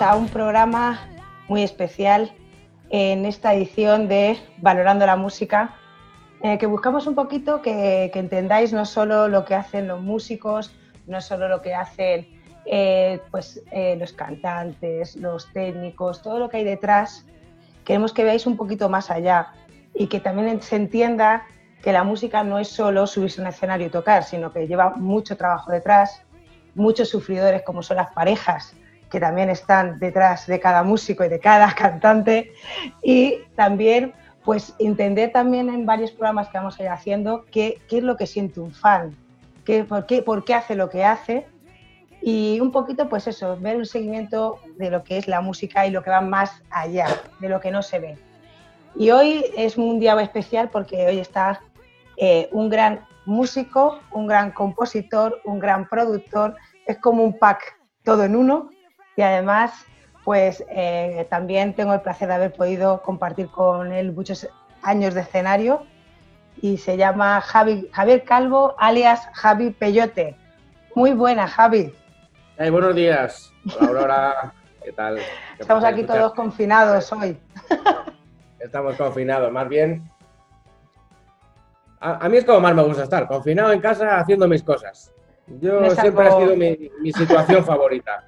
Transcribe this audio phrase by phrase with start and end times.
[0.00, 1.00] a un programa
[1.48, 2.32] muy especial
[2.90, 5.74] en esta edición de Valorando la Música,
[6.40, 10.72] que buscamos un poquito que, entendáis no solo lo que hacen los músicos,
[11.06, 12.26] no solo lo que hacen
[12.64, 17.26] eh, pues, eh, los cantantes, los técnicos, todo lo que hay detrás.
[17.84, 19.48] Queremos que veáis un poquito más allá
[19.94, 21.44] y que también se entienda
[21.82, 24.90] que la música no es solo subirse a un escenario y tocar, sino que lleva
[24.90, 26.22] mucho trabajo detrás,
[26.74, 28.74] muchos sufridores como son las parejas,
[29.12, 32.52] que también están detrás de cada músico y de cada cantante,
[33.02, 37.98] y también pues entender también en varios programas que vamos a ir haciendo qué, qué
[37.98, 39.14] es lo que siente un fan,
[39.66, 41.46] qué, por, qué, por qué hace lo que hace.
[42.22, 45.90] Y un poquito pues eso, ver un seguimiento de lo que es la música y
[45.90, 47.06] lo que va más allá,
[47.40, 48.18] de lo que no se ve.
[48.96, 51.60] Y hoy es un día especial porque hoy está
[52.16, 57.62] eh, un gran músico, un gran compositor, un gran productor, es como un pack
[58.02, 58.70] todo en uno
[59.22, 59.86] y además
[60.24, 64.48] pues eh, también tengo el placer de haber podido compartir con él muchos
[64.82, 65.84] años de escenario
[66.60, 70.36] y se llama Javier Calvo, alias Javi Peyote.
[70.96, 71.94] Muy buena, Javi.
[72.58, 73.52] buenos días.
[73.78, 74.54] Hola, Aurora.
[74.84, 75.18] ¿Qué tal?
[75.58, 77.38] Estamos aquí todos confinados hoy.
[78.58, 80.02] Estamos confinados, más bien.
[82.00, 85.12] A, mí es como más me gusta estar, confinado en casa haciendo mis cosas.
[85.60, 88.24] Yo siempre ha sido mi, mi situación favorita.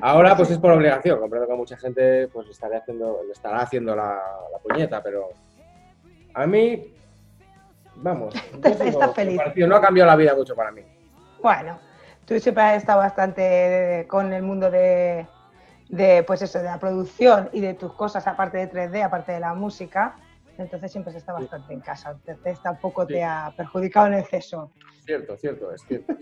[0.00, 3.94] Ahora pues es por obligación, comprendo que mucha gente pues estará haciendo, le estará haciendo
[3.94, 4.20] la,
[4.62, 5.28] puñeta, pero
[6.34, 6.94] a mí,
[7.96, 9.40] vamos, estás feliz.
[9.56, 10.82] no ha cambiado la vida mucho para mí.
[11.42, 11.78] Bueno,
[12.24, 15.26] tú siempre has estado bastante con el mundo de,
[16.26, 19.54] pues eso, de la producción y de tus cosas, aparte de 3D, aparte de la
[19.54, 20.16] música,
[20.58, 24.70] entonces siempre has estado bastante en casa, entonces tampoco te ha perjudicado en exceso.
[25.04, 26.14] Cierto, cierto, es cierto.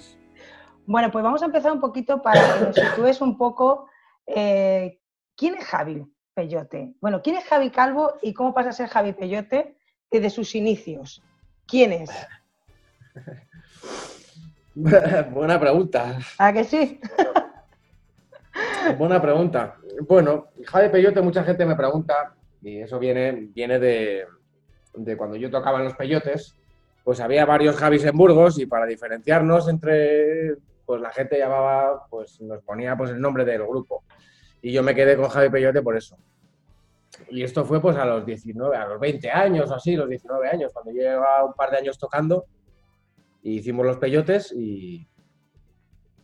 [0.87, 3.89] Bueno, pues vamos a empezar un poquito para que nos sitúes un poco.
[4.27, 4.99] Eh,
[5.37, 6.05] ¿Quién es Javi
[6.35, 6.95] Peyote?
[7.01, 9.77] Bueno, ¿quién es Javi Calvo y cómo pasa a ser Javi Peyote
[10.11, 11.23] desde sus inicios?
[11.67, 12.11] ¿Quién es?
[15.33, 16.19] Buena pregunta.
[16.39, 17.01] ¿A que sí?
[18.99, 19.77] Buena pregunta.
[20.09, 24.27] Bueno, Javi Peyote, mucha gente me pregunta, y eso viene, viene de,
[24.95, 26.55] de cuando yo tocaba en los peyotes,
[27.05, 30.57] pues había varios Javis en Burgos y para diferenciarnos entre
[30.91, 34.03] pues la gente llamaba, pues nos ponía pues el nombre del grupo.
[34.61, 36.17] Y yo me quedé con Javi Peyote por eso.
[37.29, 40.49] Y esto fue pues a los 19, a los 20 años o así, los 19
[40.49, 42.45] años, cuando yo llevaba un par de años tocando,
[43.41, 45.07] y hicimos los peyotes y,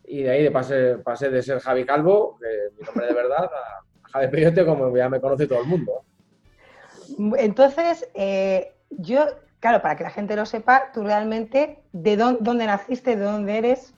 [0.03, 2.37] y de ahí pasé, pasé de ser Javi Calvo,
[2.77, 6.05] mi nombre de verdad, a, Javi Peyote como ya me conoce todo el mundo.
[7.39, 9.27] Entonces, eh, yo,
[9.61, 13.96] claro, para que la gente lo sepa, tú realmente, ¿de dónde naciste, de dónde eres?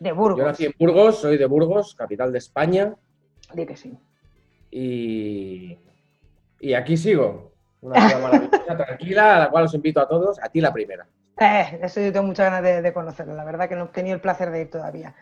[0.00, 0.38] De Burgos.
[0.38, 2.94] Yo nací en Burgos, soy de Burgos, capital de España.
[3.52, 3.96] Di que sí.
[4.70, 5.78] Y,
[6.60, 7.52] y aquí sigo.
[7.80, 11.06] Una vida maravillosa, tranquila, a la cual os invito a todos, a ti la primera.
[11.38, 14.20] Eh, eso yo tengo muchas ganas de, conocerlo, la verdad que no he tenido el
[14.20, 15.14] placer de ir todavía.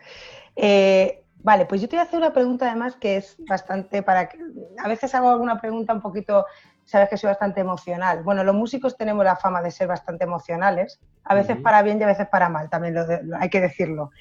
[0.55, 4.27] Eh, vale, pues yo te voy a hacer una pregunta además que es bastante para
[4.27, 4.39] que...
[4.83, 6.45] A veces hago alguna pregunta un poquito
[6.87, 8.23] sabes que soy bastante emocional.
[8.23, 12.03] Bueno, los músicos tenemos la fama de ser bastante emocionales, a veces para bien y
[12.03, 12.95] a veces para mal, también
[13.37, 14.11] hay que decirlo.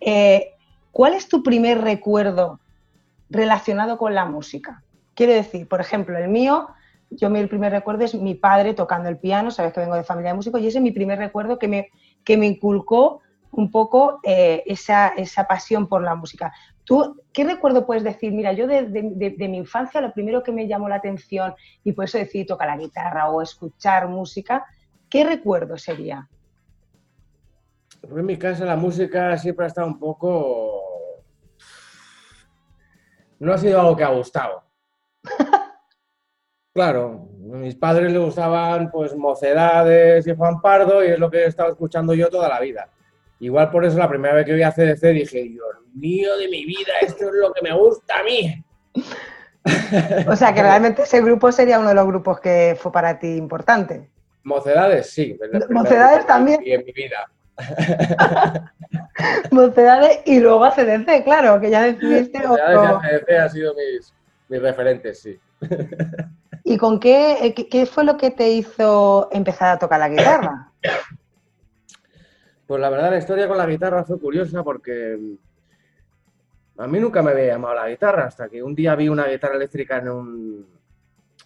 [0.00, 0.54] Eh,
[0.90, 2.58] ¿Cuál es tu primer recuerdo
[3.28, 4.82] relacionado con la música?
[5.14, 6.68] Quiero decir, por ejemplo, el mío,
[7.10, 10.30] yo mi primer recuerdo es mi padre tocando el piano, sabes que vengo de familia
[10.30, 11.90] de músicos, y ese es mi primer recuerdo que me,
[12.24, 13.20] que me inculcó
[13.56, 16.52] un poco eh, esa, esa, pasión por la música.
[16.84, 18.32] ¿Tú qué recuerdo puedes decir?
[18.32, 18.82] Mira, yo de,
[19.38, 22.76] mi infancia lo primero que me llamó la atención y por eso decidí tocar la
[22.76, 24.66] guitarra o escuchar música,
[25.08, 26.28] ¿qué recuerdo sería?
[28.02, 30.82] Pues en mi casa la música siempre ha estado un poco...
[33.38, 34.62] No ha sido algo que ha gustado.
[36.74, 41.38] claro, a mis padres les gustaban pues mocedades y Juan Pardo y es lo que
[41.38, 42.90] he estado escuchando yo toda la vida.
[43.40, 46.64] Igual por eso la primera vez que vi a CDC dije, Dios mío de mi
[46.64, 48.64] vida, esto es lo que me gusta a mí.
[50.28, 53.36] O sea que realmente ese grupo sería uno de los grupos que fue para ti
[53.36, 54.10] importante.
[54.44, 55.38] Mocedades, sí.
[55.70, 56.60] Mocedades también.
[56.64, 57.30] Y en mi vida.
[59.50, 62.46] Mocedades y luego a CDC, claro, que ya decidiste.
[62.46, 64.14] Mocedades y CDC han sido mis,
[64.48, 65.38] mis referentes, sí.
[66.64, 70.72] ¿Y con qué, qué fue lo que te hizo empezar a tocar la guitarra?
[72.66, 77.22] Pues la verdad la historia con la guitarra fue curiosa porque mm, a mí nunca
[77.22, 80.66] me había llamado la guitarra hasta que un día vi una guitarra eléctrica en un,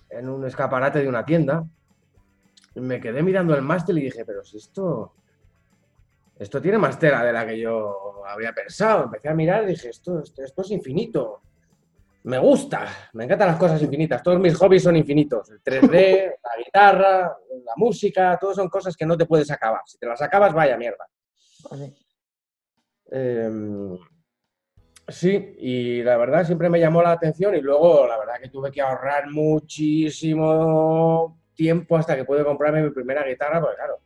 [0.09, 1.65] en un escaparate de una tienda.
[2.75, 5.13] Y me quedé mirando el mástil y dije, pero si esto,
[6.39, 9.05] esto tiene más tela de la que yo habría pensado.
[9.05, 11.43] Empecé a mirar y dije, esto, esto, es infinito.
[12.23, 14.23] Me gusta, me encantan las cosas infinitas.
[14.23, 15.51] Todos mis hobbies son infinitos.
[15.51, 17.21] El 3D, la guitarra,
[17.65, 19.81] la música, todos son cosas que no te puedes acabar.
[19.87, 21.09] Si te las acabas, vaya mierda.
[23.11, 23.97] Em,
[25.09, 28.71] sí, y la verdad siempre me llamó la atención y luego la verdad que tuve
[28.71, 30.61] que ahorrar muchísimo
[31.55, 33.99] tiempo hasta que pude comprarme mi primera guitarra, porque claro,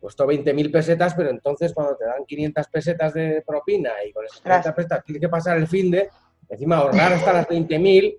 [0.00, 4.40] costó 20.000 pesetas, pero entonces cuando te dan 500 pesetas de propina y con esas
[4.40, 6.08] 500 pesetas tienes que pasar el fin de
[6.48, 8.18] Encima ahorrar hasta las 20.000,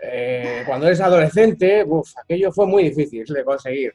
[0.00, 3.94] eh, cuando eres adolescente, uf, aquello fue muy difícil de conseguir,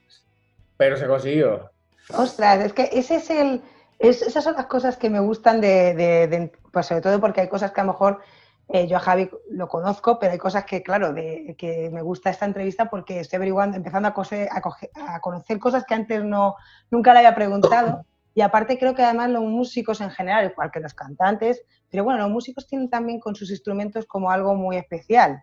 [0.78, 1.70] pero se consiguió.
[2.16, 3.62] Ostras, es que ese es el,
[4.00, 7.82] esas son las cosas que me gustan de, pues sobre todo porque hay cosas que
[7.82, 8.22] a lo mejor
[8.70, 12.30] eh, yo a Javi lo conozco, pero hay cosas que, claro, de, que me gusta
[12.30, 16.56] esta entrevista porque estoy averiguando, empezando a, a, conocer cosas que antes no,
[16.90, 18.06] nunca le había preguntado.
[18.36, 22.20] Y aparte creo que además los músicos en general, igual que los cantantes, pero bueno,
[22.20, 25.42] los músicos tienen también con sus instrumentos como algo muy especial.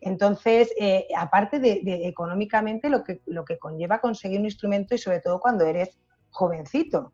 [0.00, 5.20] Entonces, eh, aparte de, económicamente lo que, lo que conlleva conseguir un instrumento y sobre
[5.20, 5.98] todo cuando eres
[6.30, 7.12] jovencito,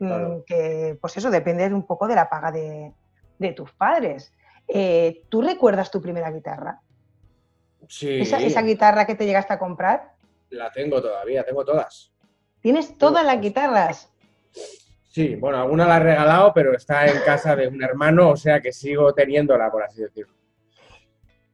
[0.00, 2.92] mm, que pues eso depende un poco de la paga de,
[3.54, 4.32] tus padres.
[4.66, 6.80] Eh, ¿Tú recuerdas tu primera guitarra?
[7.88, 8.20] Sí.
[8.20, 10.14] ¿Esa, ¿Esa, guitarra que te llegaste a comprar?
[10.50, 12.12] La tengo todavía, tengo todas.
[12.60, 14.12] ¿Tienes todas las guitarras?
[15.16, 18.60] Sí, bueno, alguna la he regalado, pero está en casa de un hermano, o sea
[18.60, 20.34] que sigo teniéndola, por así decirlo.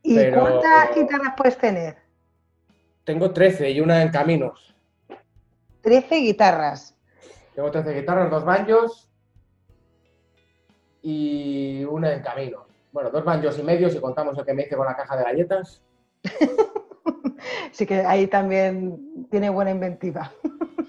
[0.02, 1.96] ¿Y cuántas guitarras puedes tener?
[3.04, 4.54] Tengo 13 y una en camino.
[5.82, 6.96] 13 guitarras.
[7.54, 9.08] Tengo 13 guitarras, dos banjos
[11.00, 12.66] y una en camino.
[12.90, 15.22] Bueno, dos banjos y medio si contamos el que me hice con la caja de
[15.22, 15.84] galletas.
[17.70, 20.32] sí que ahí también tiene buena inventiva.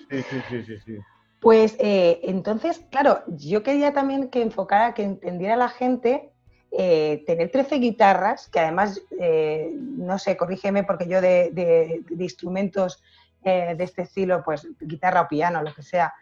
[0.10, 0.80] sí, sí, sí, sí.
[0.80, 0.98] sí.
[1.44, 6.31] Pues eh, entonces, claro, yo quería también que enfocara, que entendiera la gente
[6.72, 13.04] eh, tener 13 guitarras, que además, eh, no sé, corrígeme, porque yo de, instrumentos
[13.44, 16.13] de este estilo, pues guitarra o piano, lo que sea,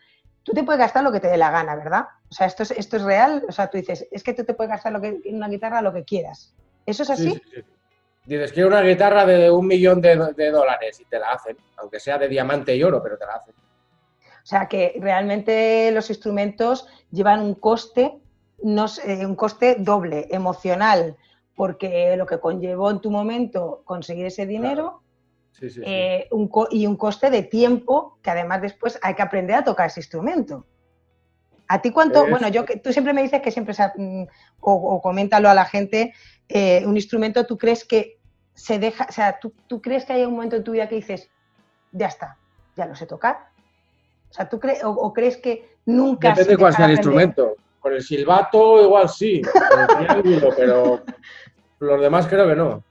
[0.41, 2.05] tú te puedes gastar lo que te dé la gana, ¿verdad?
[2.27, 4.55] O sea, esto es, esto es real, o sea, tú dices, es que tú te
[4.55, 6.55] puedes gastar lo que, en una guitarra lo que quieras.
[6.83, 7.39] ¿Eso es así?
[7.53, 7.61] Sí,
[8.25, 11.99] Dices, quiero una guitarra de un millón de, de dólares y te la hacen, aunque
[11.99, 13.53] sea de diamante y oro, pero te la hacen.
[14.43, 18.19] O sea que realmente los instrumentos llevan un coste,
[18.63, 18.85] no,
[19.25, 21.17] un coste doble, emocional,
[21.55, 25.01] porque lo que conllevó en tu momento conseguir ese dinero
[25.61, 26.27] eh,
[26.71, 30.65] y un coste de tiempo que además después hay que aprender a tocar ese instrumento.
[31.67, 32.27] ¿A ti cuánto?
[32.27, 34.23] Bueno, yo tú siempre me dices que siempre, mm,
[34.59, 36.13] o, coméntalo a la gente,
[36.49, 38.19] eh, un instrumento tú crees que
[38.53, 40.95] se deja, o sea, tú, tú crees que hay un momento en tu vida que
[40.95, 41.29] dices,
[41.93, 42.37] ya está,
[42.75, 43.50] ya lo sé tocar,
[44.31, 47.55] o sea, ¿tú crees o, crees que nunca Depende cuál sea el instrumento.
[47.81, 49.41] Con el silbato igual sí,
[50.55, 51.01] pero
[51.79, 52.81] los demás creo que no.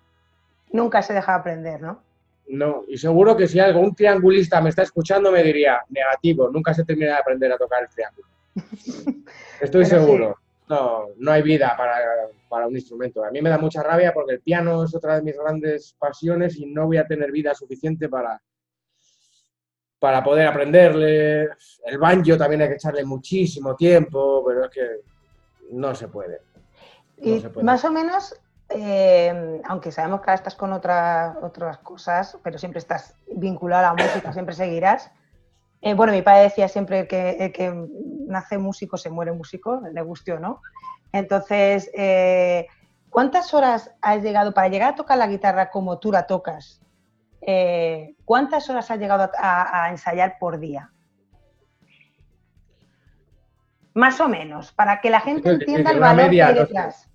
[0.73, 2.03] Nunca se deja aprender, ¿no?
[2.49, 6.85] No, y seguro que si algún triangulista me está escuchando me diría, negativo, nunca se
[6.85, 8.29] termina de aprender a tocar el triángulo.
[9.61, 10.37] Estoy seguro.
[10.69, 11.95] No, no hay vida para,
[12.49, 13.25] para, un instrumento.
[13.25, 16.57] A mí me da mucha rabia porque el piano es otra de mis grandes pasiones
[16.57, 18.41] y no voy a tener vida suficiente para,
[20.01, 21.51] para poder aprenderle.
[21.85, 24.87] El banjo también hay que echarle muchísimo tiempo, pero es que
[25.71, 26.41] no se puede.
[27.19, 28.35] y más o menos,
[28.71, 33.95] eh, aunque sabemos que ahora estás con otras otras cosas, pero siempre estás vinculado a
[33.95, 35.13] la música, siempre seguirás.
[35.83, 37.73] Eh, bueno, mi padre decía siempre que que
[38.27, 40.63] nace músico se muere músico, le guste o no.
[41.13, 42.67] Entonces, eh,
[43.11, 46.81] ¿cuántas horas has llegado para llegar a tocar la guitarra como tú la tocas?
[47.43, 50.91] Eh, ¿cuántas horas has llegado a, ensayar por día?
[53.95, 57.09] Más o menos, para que la gente entienda el valor que hay detrás.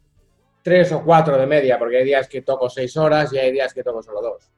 [0.62, 3.74] Tres o cuatro de media, porque hay días que toco seis horas y hay días
[3.74, 4.52] que toco solo dos.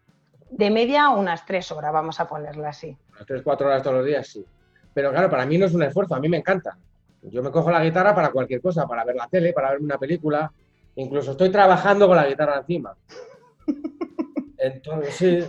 [0.49, 2.97] De media unas tres horas, vamos a ponerla así.
[3.11, 4.45] Unas tres, cuatro horas todos los días, sí.
[4.93, 6.77] Pero claro, para mí no es un esfuerzo, a mí me encanta.
[7.23, 9.97] Yo me cojo la guitarra para cualquier cosa, para ver la tele, para ver una
[9.97, 10.51] película.
[10.95, 12.95] Incluso estoy trabajando con la guitarra encima.
[14.67, 15.45] Entonces, sí.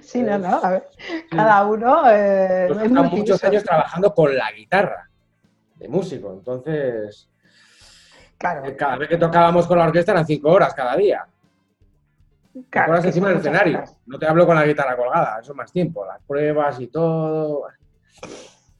[0.00, 0.88] Sí, no, no, a ver,
[1.30, 2.02] cada uno.
[2.08, 5.08] Eh, muchos años trabajando con la guitarra
[5.76, 7.28] de músico, entonces.
[8.38, 8.64] Claro.
[8.64, 11.26] Eh, cada vez que tocábamos con la orquesta eran cinco horas cada día.
[12.70, 13.82] Claro, horas encima del escenario.
[14.06, 17.66] No te hablo con la guitarra colgada, eso más tiempo, las pruebas y todo.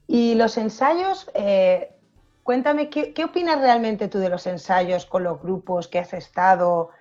[0.07, 1.95] Y los ensayos, eh,
[2.43, 6.91] cuéntame, ¿qué, ¿qué, opinas realmente tú de los ensayos con los grupos que has estado?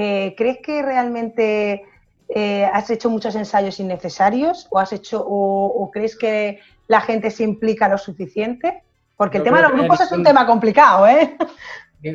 [0.00, 1.84] Eh, ¿Crees que realmente
[2.28, 7.42] eh, has hecho muchos ensayos innecesarios o has hecho o, crees que la gente se
[7.42, 8.84] implica lo suficiente?
[9.16, 11.36] Porque el tema de los grupos es un tema complicado, ¿eh?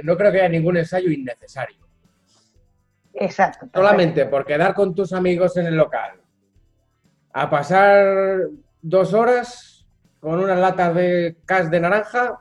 [0.01, 1.85] No creo que haya ningún ensayo innecesario.
[3.13, 3.67] Exacto.
[3.73, 6.21] Solamente por quedar con tus amigos en el local.
[7.33, 8.47] A pasar
[8.81, 9.85] dos horas
[10.21, 12.39] con unas latas de cas de naranja,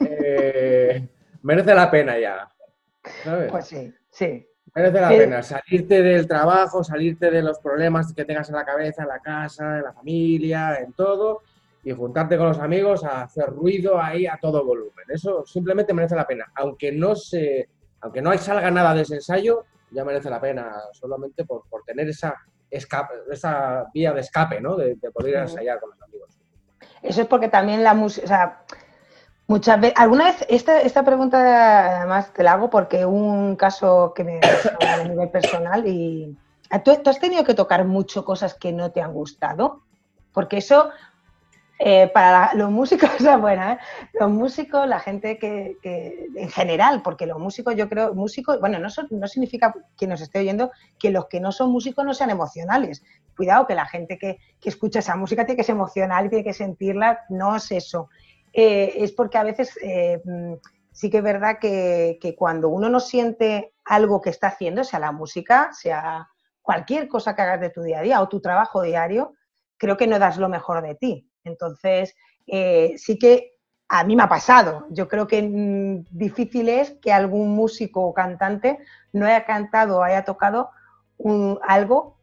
[0.00, 1.06] eh,
[1.42, 2.48] merece la pena ya.
[3.48, 4.48] Pues sí, sí.
[4.74, 9.02] Merece la pena salirte del trabajo, salirte de los problemas que tengas en la cabeza,
[9.02, 11.42] en la casa, en la familia, en todo,
[11.84, 15.04] y juntarte con los amigos a hacer ruido ahí a todo volumen.
[15.08, 16.50] Eso simplemente merece la pena.
[16.56, 17.68] Aunque no se,
[18.00, 22.34] aunque no salga nada de ese ensayo, ya merece la pena solamente por, tener esa,
[22.68, 24.74] escape, esa vía de escape, ¿no?
[24.74, 26.36] De, poder ensayar con los amigos.
[27.00, 28.64] Eso es porque también la música,
[29.46, 34.24] Muchas veces, alguna vez, esta, esta pregunta además te la hago porque un caso que
[34.24, 36.34] me a nivel personal y
[36.82, 39.82] ¿tú, has tenido que tocar mucho cosas que no te han gustado,
[40.32, 40.88] porque eso
[41.78, 43.78] eh, para los músicos es buena, ¿eh?
[44.18, 45.76] los músicos, la gente que,
[46.36, 50.38] en general, porque los músicos yo creo, músicos, bueno, no, no significa que nos esté
[50.38, 53.02] oyendo que los que no son músicos no sean emocionales.
[53.36, 56.44] Cuidado que la gente que, que escucha esa música tiene que ser emocional y tiene
[56.44, 58.08] que sentirla, no es eso.
[58.56, 60.54] Eh, es porque a veces eh, mm,
[60.92, 65.10] sí que es verdad que, cuando uno no siente algo que está haciendo, sea la
[65.10, 66.28] música, sea
[66.62, 69.34] cualquier cosa que hagas de tu día a día o tu trabajo diario,
[69.76, 71.28] creo que no das lo mejor de ti.
[71.42, 72.14] Entonces,
[72.46, 73.58] eh, sí que
[73.88, 74.86] a mí me ha pasado.
[74.90, 78.78] Yo creo que mm, difícil es que algún músico o cantante
[79.12, 80.70] no haya cantado o haya tocado
[81.66, 82.18] algo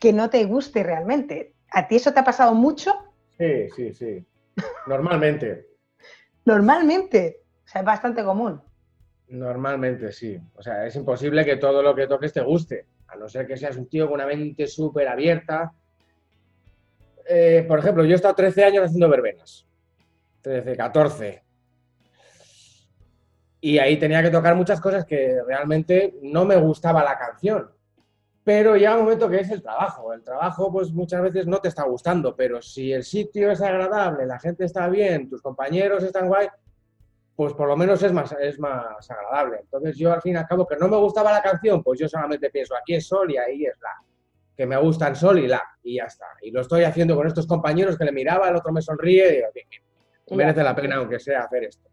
[0.00, 1.54] que no te guste realmente.
[1.70, 2.92] ¿A ti eso te ha pasado mucho?
[3.38, 4.26] Sí, sí, sí.
[4.86, 5.68] Normalmente.
[6.44, 7.40] Normalmente.
[7.64, 8.60] O sea, es bastante común.
[9.28, 10.38] Normalmente, sí.
[10.54, 12.86] O sea, es imposible que todo lo que toques te guste.
[13.08, 15.72] A no ser que seas un tío con una mente súper abierta.
[17.26, 19.66] Eh, por ejemplo, yo he estado 13 años haciendo verbenas.
[20.42, 21.42] 13, 14.
[23.60, 27.70] Y ahí tenía que tocar muchas cosas que realmente no me gustaba la canción
[28.44, 30.12] pero llega un momento que es el trabajo.
[30.12, 34.26] El trabajo, pues muchas veces no te está gustando, pero si el sitio es agradable,
[34.26, 36.48] la gente está bien, tus compañeros están guay,
[37.34, 39.60] pues por lo menos es más, es más agradable.
[39.62, 42.06] Entonces yo al fin y al cabo que no me gustaba la canción, pues yo
[42.06, 43.90] solamente pienso, aquí es sol y ahí es la.
[44.54, 46.26] Que me gustan sol y la, y ya está.
[46.42, 49.36] Y lo estoy haciendo con estos compañeros que le miraba, el otro me sonríe y
[49.36, 49.48] digo,
[50.36, 51.88] merece la pena aunque sea hacer esto.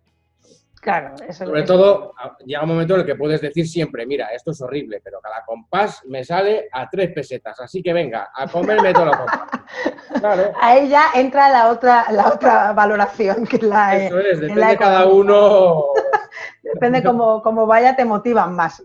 [0.82, 4.50] Claro, eso Sobre todo, llega un momento en el que puedes decir siempre, mira, esto
[4.50, 8.92] es horrible, pero cada compás me sale a tres pesetas, así que venga, a comerme
[8.92, 9.42] todo lo compás.
[10.20, 10.52] Claro.
[10.60, 15.08] Ahí ya entra la otra, la otra valoración, que la Eso es, depende de cada
[15.08, 15.86] uno.
[16.64, 18.84] depende cómo, cómo, vaya, te motivan más.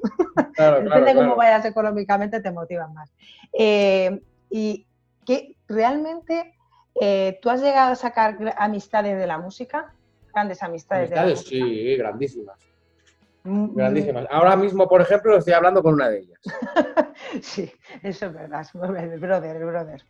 [0.56, 3.10] depende cómo vayas económicamente, te motivan más.
[3.52, 4.86] Eh, y
[5.24, 6.54] que realmente
[7.00, 9.92] eh, tú has llegado a sacar amistades de la música
[10.36, 11.10] grandes amistades.
[11.10, 12.58] Amistades, sí, grandísimas.
[13.44, 14.24] Mm, grandísimas.
[14.24, 14.26] Mm.
[14.30, 16.40] Ahora mismo, por ejemplo, estoy hablando con una de ellas.
[17.40, 18.66] sí, eso es verdad,
[18.98, 20.04] el brother, el brother.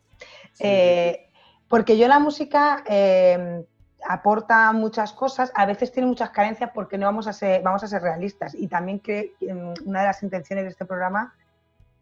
[0.59, 1.29] Eh,
[1.69, 3.63] porque yo la música em,
[4.05, 7.87] aporta muchas cosas, a veces tiene muchas carencias porque no vamos a ser, vamos a
[7.87, 8.53] ser realistas.
[8.53, 11.33] Y también que em, una de las intenciones de este programa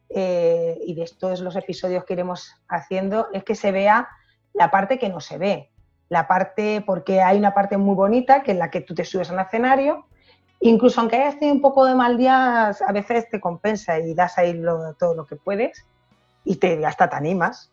[0.09, 4.07] eh, y de estos los episodios que iremos haciendo es que se vea
[4.53, 5.69] la parte que no se ve
[6.09, 9.31] la parte, porque hay una parte muy bonita que es la que tú te subes
[9.31, 10.05] al escenario,
[10.59, 14.37] incluso aunque hayas tenido un poco de mal día, a veces te compensa y das
[14.37, 14.61] ahí
[14.99, 15.85] todo lo que puedes
[16.43, 17.71] y te, hasta te animas.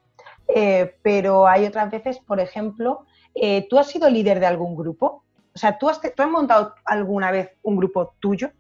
[0.49, 5.25] Eh, pero hay otras veces, por ejemplo, eh, ¿tú has sido líder de algún grupo?
[5.55, 8.51] O sea, ¿tú has, ¿tú has montado alguna vez un grupo tuyo?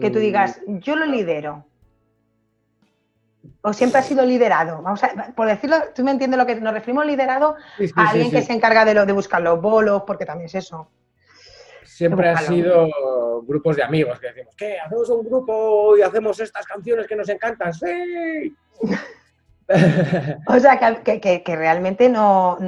[0.00, 0.22] Que tú mm.
[0.22, 1.64] digas, yo lo lidero.
[3.62, 4.82] ¿O siempre ha sido liderado?
[4.82, 7.56] Vamos a, por decirlo, tú me entiendes lo que nos referimos liderado
[7.96, 10.88] a alguien que se encarga de, lo, de buscar los bolos, porque también es eso.
[11.84, 12.88] Siempre ha sido
[13.46, 14.78] grupos de amigos que decimos, ¿qué?
[14.78, 17.72] ¿Hacemos un grupo y hacemos estas canciones que nos encantan?
[17.72, 18.54] ¡Sí!
[20.46, 22.58] o sea, que, realmente no,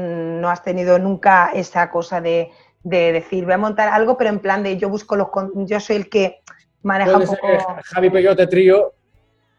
[0.49, 2.51] has tenido nunca esa cosa de,
[2.83, 5.29] decir, voy a montar algo, pero en plan de yo busco los...
[5.55, 6.41] Yo soy el que
[6.83, 7.47] maneja un poco...
[7.85, 8.95] Javi Peyote Trío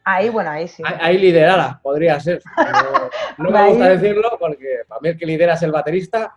[0.04, 0.84] Ahí, bueno, ahí sí.
[0.86, 2.42] Ahí, liderada, podría ser.
[3.38, 6.36] No, me gusta decirlo porque para mí el que lidera es el baterista.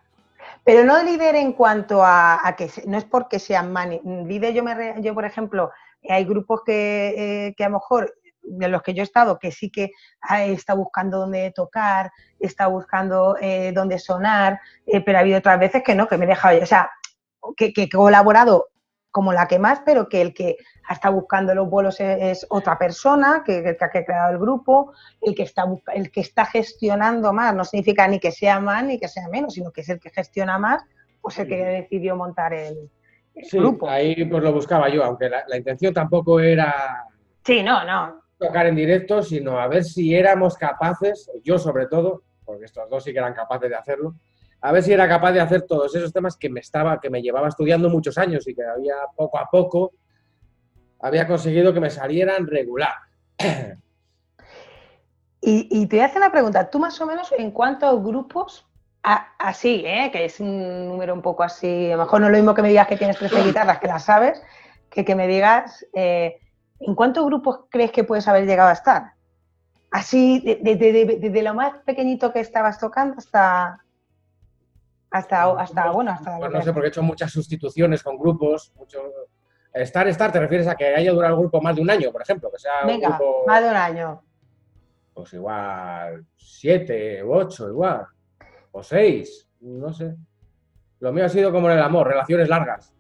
[0.63, 4.01] Pero no líder en cuanto a, que no es porque sean mani.
[4.05, 5.73] Líder, yo, me, yo por ejemplo,
[6.09, 9.51] hay grupos que, eh, que a lo mejor de los que yo he estado, que
[9.51, 9.91] sí que
[10.31, 15.83] está buscando dónde tocar, está buscando eh, dónde sonar, eh, pero ha habido otras veces
[15.83, 16.91] que no, que me he dejado, o sea,
[17.57, 18.69] que, que he colaborado
[19.13, 20.57] como la que más, pero que el que
[20.91, 25.45] está buscando los vuelos es, otra persona que, que, ha creado el grupo, el que,
[25.45, 25.65] está,
[25.95, 29.55] el que está gestionando más, no significa ni que sea más ni que sea menos,
[29.55, 30.83] sino que es el que gestiona más,
[31.21, 32.91] pues el que decidió montar el,
[33.43, 37.07] sí, ahí pues lo buscaba yo, aunque la, intención tampoco era...
[37.45, 38.23] Sí, no, no.
[38.39, 43.05] Tocar en directo, sino a ver si éramos capaces, yo sobre todo, porque estos dos
[43.05, 44.15] sí que eran capaces de hacerlo,
[44.63, 47.21] a ver si era capaz de hacer todos esos temas que me estaba, que me
[47.21, 49.93] llevaba estudiando muchos años y que había poco a poco
[51.01, 52.95] había conseguido que me salieran regular.
[55.45, 56.71] Y, te voy a hacer una pregunta.
[56.71, 58.65] ¿Tú más o menos en cuántos grupos,
[59.03, 60.09] así, ¿eh?
[60.13, 62.63] que es un número un poco así, a lo mejor no es lo mismo que
[62.63, 64.41] me digas que tienes 13 guitarras, que las sabes,
[64.89, 66.39] que que me digas, eh,
[66.79, 69.15] ¿en cuántos grupos crees que puedes haber llegado a estar?
[69.91, 73.83] Así, desde lo más pequeñito que estabas tocando hasta,
[75.13, 76.39] hasta, hasta bueno, hasta...
[76.39, 79.01] Pues no sé, porque he hecho muchas sustituciones con grupos, mucho...
[79.73, 82.21] Estar, estar, ¿te refieres a que haya durado el grupo más de un año, por
[82.21, 82.51] ejemplo?
[82.51, 83.45] Que sea Venga, un grupo...
[83.47, 84.23] más de un año
[85.15, 88.07] pues igual siete ocho, igual,
[88.73, 90.15] o seis, no sé.
[91.01, 92.93] Lo mío ha sido como en el amor, relaciones largas.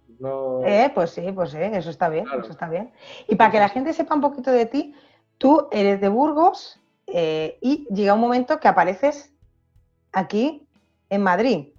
[0.65, 2.93] Eh, pues sí, pues sí, eso está bien, eso está bien.
[3.29, 4.95] Y para que la gente sepa un poquito de ti,
[5.39, 9.33] tú eres de Burgos eh, y llega un momento que apareces
[10.13, 10.69] aquí
[11.11, 11.72] en Madrid.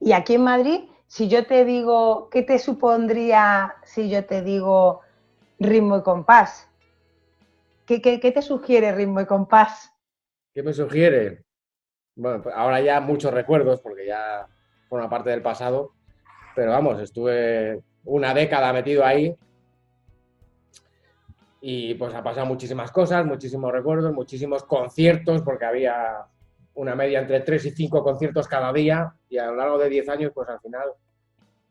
[0.00, 5.00] Y aquí en Madrid, si yo te digo, ¿qué te supondría si yo te digo
[5.58, 6.68] ritmo y compás?
[7.86, 9.90] ¿Qué, te sugiere ritmo y compás?
[10.52, 11.44] ¿Qué me sugiere?
[12.14, 14.46] Bueno, pues ahora ya muchos recuerdos, porque ya
[14.88, 15.92] forma parte del pasado,
[16.54, 19.34] pero vamos, estuve una década metido ahí
[21.60, 26.26] y pues ha pasado muchísimas cosas, muchísimos recuerdos, muchísimos conciertos, porque había
[26.78, 30.08] una media entre tres y cinco conciertos cada día y a lo largo de 10
[30.10, 30.88] años, pues al final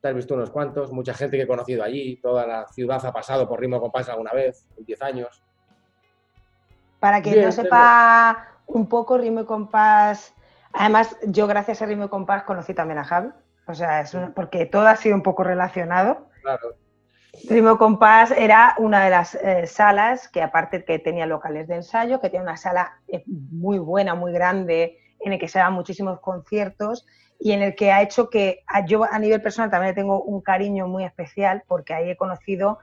[0.02, 3.14] te has visto unos cuantos, mucha gente que he conocido allí, toda la ciudad ha
[3.14, 5.44] pasado por ritmo compás alguna vez, en 10 años.
[7.00, 10.34] Para que no sepa un poco ritmo y compás.
[10.74, 13.30] Además, yo gracias a ritmo y compás conocí también a Javi.
[13.66, 16.28] O sea, es porque todo ha sido un poco relacionado.
[16.42, 16.76] Claro.
[17.50, 22.20] Ritmo compás era una de las eh, salas que aparte que tenía locales de ensayo,
[22.20, 26.20] que tenía una sala eh, muy buena, muy grande, en el que se daban muchísimos
[26.20, 27.06] conciertos
[27.40, 30.88] y en el que ha hecho que yo a nivel personal también tengo un cariño
[30.88, 32.80] muy especial porque ahí he conocido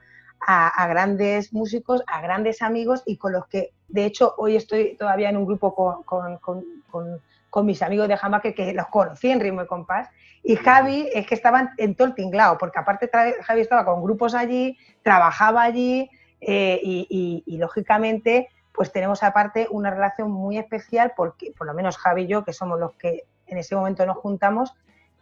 [0.47, 5.29] a, grandes músicos, a grandes amigos y con los que, de hecho, hoy estoy todavía
[5.29, 5.73] en un grupo
[6.05, 10.09] con, mis amigos de Jamaque que los conocí en Ritmo y Compás.
[10.43, 13.09] Y Javi es que estaban en todo el tinglado, porque aparte
[13.41, 16.09] Javi estaba con grupos allí, trabajaba allí
[16.41, 22.23] eh, y, lógicamente pues tenemos aparte una relación muy especial porque por lo menos Javi
[22.23, 24.73] y yo, que somos los que en ese momento nos juntamos,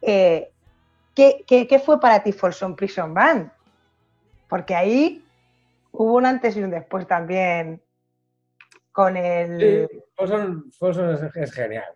[0.02, 0.52] eh,
[1.16, 3.52] ¿qué, qué, fue para ti Folsom Prison Band?
[4.48, 5.26] Porque ahí
[5.92, 7.82] hubo un antes y un después también
[8.92, 9.88] con el...
[9.90, 10.64] Sí, Folsom,
[11.36, 11.96] es, genial.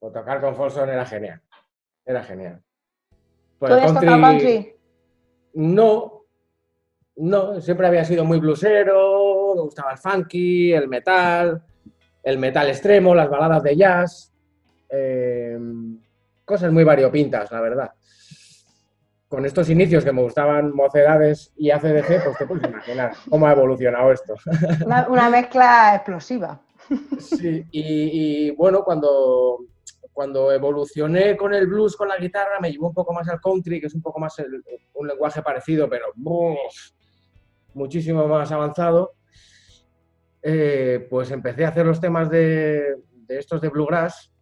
[0.00, 1.40] O tocar con Folsom era genial.
[2.04, 2.62] Era genial.
[3.60, 4.74] ¿Tú country, country?
[5.54, 6.24] No,
[7.16, 9.27] no, siempre había sido muy blusero,
[9.58, 11.62] me gustaba el funky, el metal,
[12.22, 14.32] el metal extremo, las baladas de jazz,
[14.90, 15.58] eh,
[16.44, 17.92] cosas muy variopintas, la verdad
[19.28, 23.52] con estos inicios que me gustaban mocedades y ACDG, pues te puedes imaginar cómo ha
[23.52, 24.34] evolucionado esto.
[25.08, 26.60] Una, mezcla explosiva.
[27.18, 29.58] Sí, y, bueno, cuando,
[30.12, 33.80] cuando evolucioné con el blues, con la guitarra, me llevó un poco más al country,
[33.80, 34.34] que es un poco más
[34.94, 36.06] un lenguaje parecido, pero
[37.74, 39.12] muchísimo más avanzado.
[40.42, 42.96] Eh, pues empecé a hacer los temas de,
[43.28, 44.32] estos de bluegrass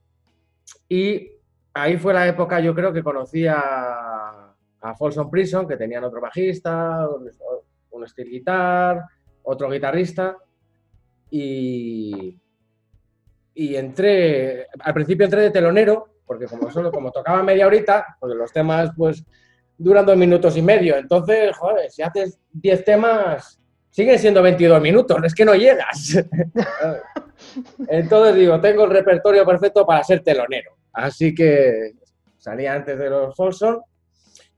[0.89, 1.33] y
[1.73, 4.47] ahí fue la época, yo creo, que conocí a
[4.95, 7.09] Folsom Prison, que tenían otro bajista,
[7.91, 9.03] un steel guitar,
[9.43, 10.37] otro guitarrista,
[11.31, 12.41] y,
[13.55, 18.37] y entré, al principio entré de telonero, porque como solo como tocaba media horita, porque
[18.37, 19.25] los temas pues
[19.79, 23.61] duran dos minutos y medio, entonces, joder, si haces 10 temas,
[23.97, 26.23] siguen siendo 22 minutos, es que no llegas.
[27.89, 31.93] entonces digo, tengo el repertorio perfecto para ser telonero, así que
[32.37, 33.81] salí antes de los Folsom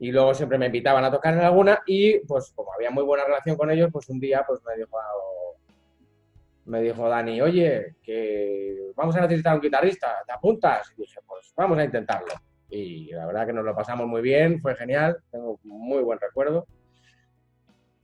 [0.00, 3.26] y luego siempre me invitaban a tocar en alguna y pues como había muy buena
[3.26, 4.98] relación con ellos, pues un día pues me dijo,
[6.64, 10.92] me dijo Dani, oye, que vamos a necesitar un guitarrista, ¿te apuntas?
[10.96, 12.34] Y dije, pues vamos a intentarlo.
[12.70, 16.66] Y la verdad que nos lo pasamos muy bien, fue genial, tengo muy buen recuerdo.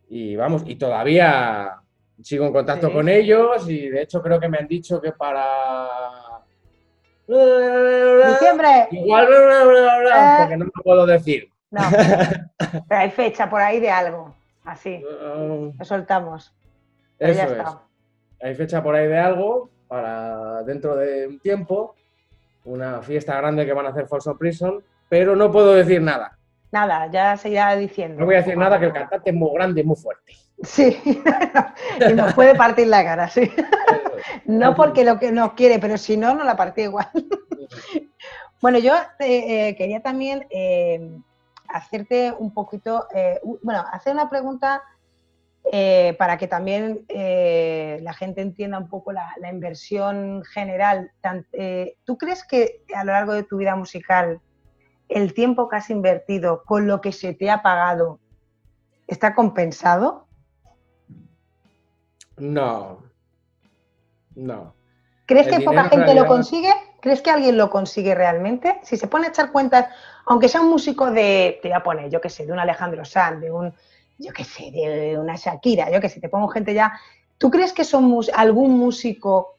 [0.08, 1.76] Y vamos, y todavía
[2.22, 5.88] sigo en contacto con ellos y de hecho creo que me han dicho que para
[7.26, 8.88] Diciembre.
[8.90, 10.36] Igual, eh.
[10.40, 11.48] porque no lo puedo decir.
[11.70, 11.80] No,
[12.88, 15.02] pero hay fecha por ahí de algo, así.
[15.02, 16.52] Lo soltamos.
[17.18, 17.80] Eso ya está.
[18.42, 21.94] Hay fecha por ahí de algo para dentro de un tiempo,
[22.64, 26.36] una fiesta grande que van a hacer Folsom Prison, pero no puedo decir nada.
[26.74, 28.20] Nada, ya se irá diciendo.
[28.20, 30.34] No voy a decir nada, que el cantante es muy grande y muy fuerte.
[30.62, 31.00] Sí,
[32.10, 33.50] y nos puede partir la cara, sí.
[34.46, 37.08] No porque lo que nos quiere, pero si no, nos la partía igual.
[38.62, 41.20] Bueno, yo eh, eh, quería también eh,
[41.68, 43.06] hacerte un poquito,
[43.62, 44.82] bueno, hacer una pregunta
[46.18, 51.10] para que también la gente entienda un poco la, la inversión general.
[52.04, 54.40] ¿Tú crees que a lo largo de tu vida musical
[55.08, 58.20] el tiempo que has invertido con lo que se te ha pagado
[59.06, 60.26] está compensado?
[62.36, 63.02] No,
[64.34, 64.74] no.
[65.26, 66.72] ¿Crees que poca gente lo consigue?
[67.00, 68.80] ¿Crees que alguien lo consigue realmente?
[68.82, 69.88] Si se pone a echar cuentas,
[70.26, 73.04] aunque sea un músico de, te voy a poner, yo qué sé, de un Alejandro
[73.04, 73.72] Sanz, de un,
[74.18, 76.98] yo qué sé, de una Shakira, yo qué sé, te pongo gente ya.
[77.38, 79.56] ¿Tú crees que son algún músico,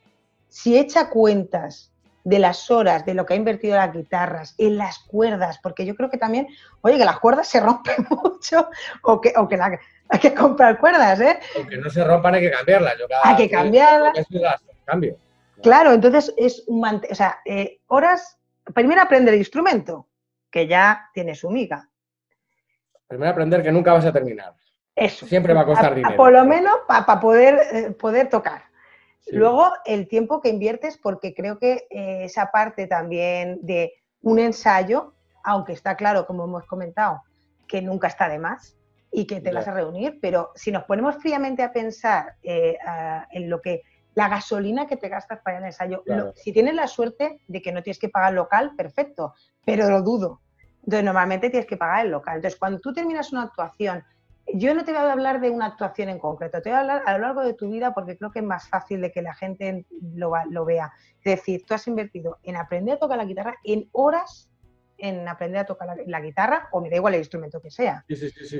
[0.50, 1.92] si echa cuentas
[2.26, 5.86] de las horas, de lo que ha invertido en las guitarras, en las cuerdas, porque
[5.86, 6.48] yo creo que también,
[6.82, 8.68] oye, que las cuerdas se rompen mucho,
[9.04, 11.40] o que, o que la, hay que comprar cuerdas, ¿eh?
[11.56, 12.96] Aunque no se rompan, hay que cambiarlas.
[13.24, 14.28] hay que cambiarlas.
[14.86, 15.18] cambio.
[15.62, 18.38] Claro, entonces es un o sea, eh, horas,
[18.74, 20.08] primero aprender el instrumento,
[20.50, 21.88] que ya tiene su miga.
[23.08, 24.54] Primero aprender que nunca vas a terminar.
[24.96, 25.28] Eso.
[25.28, 26.16] Siempre va a costar dinero.
[26.16, 28.64] por lo menos para poder, eh, poder tocar.
[29.28, 35.14] Luego, el tiempo que inviertes, porque creo que eh, esa parte también de un ensayo,
[35.44, 37.22] aunque está claro, como hemos comentado,
[37.68, 38.78] que nunca está de más,
[39.12, 42.78] y que te vas a reunir, pero si nos ponemos fríamente a pensar eh,
[43.32, 43.82] en lo que
[44.14, 46.04] la gasolina que te gastas para al ensayo,
[46.36, 49.34] si tienes la suerte de que no tienes que pagar local, perfecto,
[49.66, 50.42] pero lo dudo.
[50.84, 52.38] Entonces, normalmente tienes que pagar el local.
[52.38, 54.04] Entonces, cuando tú terminas una actuación,
[54.54, 57.04] yo no te voy a hablar de una actuación en concreto, te voy a hablar
[57.06, 59.34] a lo largo de tu vida porque creo que es más fácil de que la
[59.34, 60.94] gente lo, lo vea.
[61.24, 64.50] Es decir, tú has invertido en aprender a tocar la guitarra en horas
[64.98, 68.06] en aprender a tocar la, guitarra o me da igual el instrumento que sea.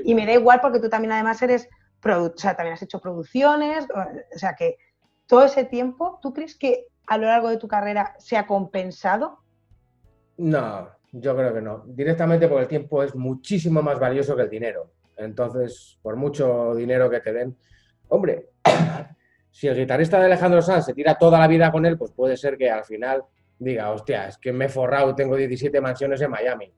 [0.04, 1.68] y me da igual porque tú también además eres,
[2.04, 4.76] o sea, también has hecho producciones, o, sea que
[5.26, 9.38] todo ese tiempo, ¿tú crees que a lo largo de tu carrera se ha compensado?
[10.36, 11.84] No, yo creo que no.
[11.86, 14.92] Directamente porque el tiempo es muchísimo más valioso que el dinero.
[15.16, 17.56] Entonces, por mucho dinero que te den,
[18.08, 18.50] hombre,
[19.50, 22.36] si el guitarrista de Alejandro Sanz se tira toda la vida con él, pues puede
[22.36, 23.24] ser que al final
[23.58, 26.72] diga, hostia, es que me he forrado, tengo 17 mansiones en Miami.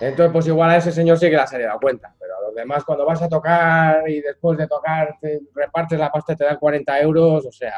[0.00, 2.40] Entonces, pues igual a ese señor sí que la se le da cuenta, pero a
[2.40, 6.36] los demás cuando vas a tocar y después de tocar te repartes la pasta y
[6.36, 7.74] te dan 40 euros, o sea,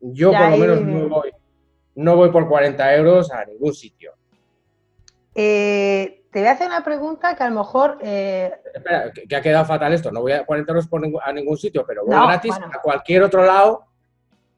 [0.00, 1.32] yo por lo menos no voy,
[1.96, 4.12] no voy por 40 euros a ningún sitio.
[5.34, 7.96] Eh, te voy a hacer una pregunta que a lo mejor...
[8.02, 11.56] Eh, Espera, que, ha quedado fatal esto, no voy a 40 euros por a ningún
[11.56, 13.86] sitio, pero voy gratis a cualquier otro lado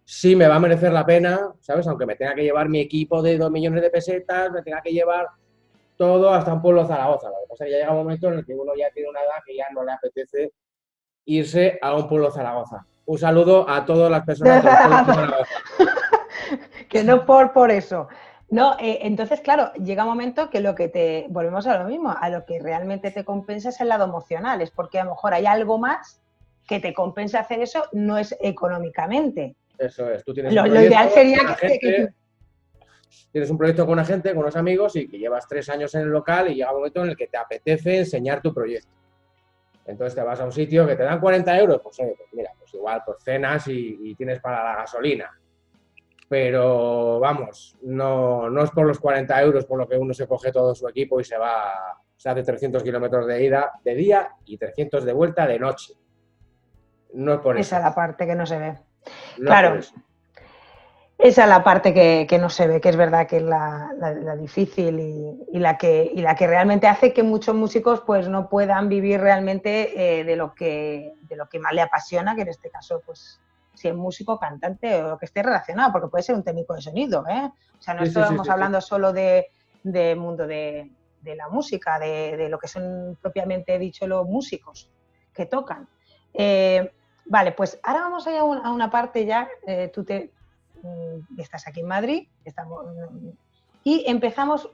[0.07, 1.87] sí me va a merecer la pena, ¿sabes?
[1.87, 4.93] Aunque me tenga que llevar mi equipo de 2 millones de pesetas, me tenga que
[4.93, 5.27] llevar
[5.97, 7.29] todo hasta un pueblo Zaragoza.
[7.29, 9.11] Lo que pasa es que ya llega un momento en el que uno ya tiene
[9.11, 10.53] una edad que ya no le apetece
[11.27, 12.87] irse a un pueblo Zaragoza.
[13.05, 15.45] Un saludo a todas las personas Zaragoza.
[16.89, 18.09] que no por, por eso.
[18.48, 22.14] No, eh, entonces, claro, llega un momento que lo que te, volvemos a lo mismo,
[22.18, 25.35] a lo que realmente te compensa es el lado emocional, es porque a lo mejor
[25.35, 26.22] hay algo más
[26.66, 29.56] que te compensa hacer eso, no es económicamente.
[29.78, 30.24] Eso es.
[30.24, 32.09] Tú tienes lo, ideal sería que,
[33.32, 36.02] Tienes un proyecto con una gente, con unos amigos y que llevas tres años en
[36.02, 38.88] el local y llega un momento en el que te apetece enseñar tu proyecto.
[39.87, 42.74] Entonces te vas a un sitio que te dan 40 euros, pues, pues mira, pues
[42.74, 45.30] igual, pues cenas y, tienes para la gasolina.
[46.29, 50.51] Pero vamos, no, no es por los 40 euros por lo que uno se coge
[50.51, 54.59] todo su equipo y se va, se hace 300 kilómetros de ida de día y
[54.59, 55.95] 300 de vuelta de noche.
[57.15, 57.61] No es por eso.
[57.61, 58.75] Esa es la parte que no se ve
[59.37, 59.81] claro.
[61.19, 65.01] Esa es la parte que, no se ve, que es verdad que es la, difícil
[65.51, 70.19] y, la que, la que realmente hace que muchos músicos pues no puedan vivir realmente
[70.19, 73.41] eh, de, lo que, de lo que más le apasiona, que en este caso pues
[73.77, 76.83] si es músico, cantante o lo que esté relacionado, porque puede ser un técnico de
[76.83, 77.53] sonido, ¿eh?
[77.79, 79.47] O sea, no estamos hablando solo de,
[80.17, 80.91] mundo de,
[81.23, 84.91] la música, de, lo que son propiamente dicho los músicos
[85.33, 85.89] que tocan.
[86.35, 86.91] Eh,
[87.29, 90.33] Vale, pues ahora vamos a ir a, una parte ya, eh, tú te,
[90.83, 92.87] mm, estás aquí en Madrid, estamos,
[93.83, 94.71] y empezamos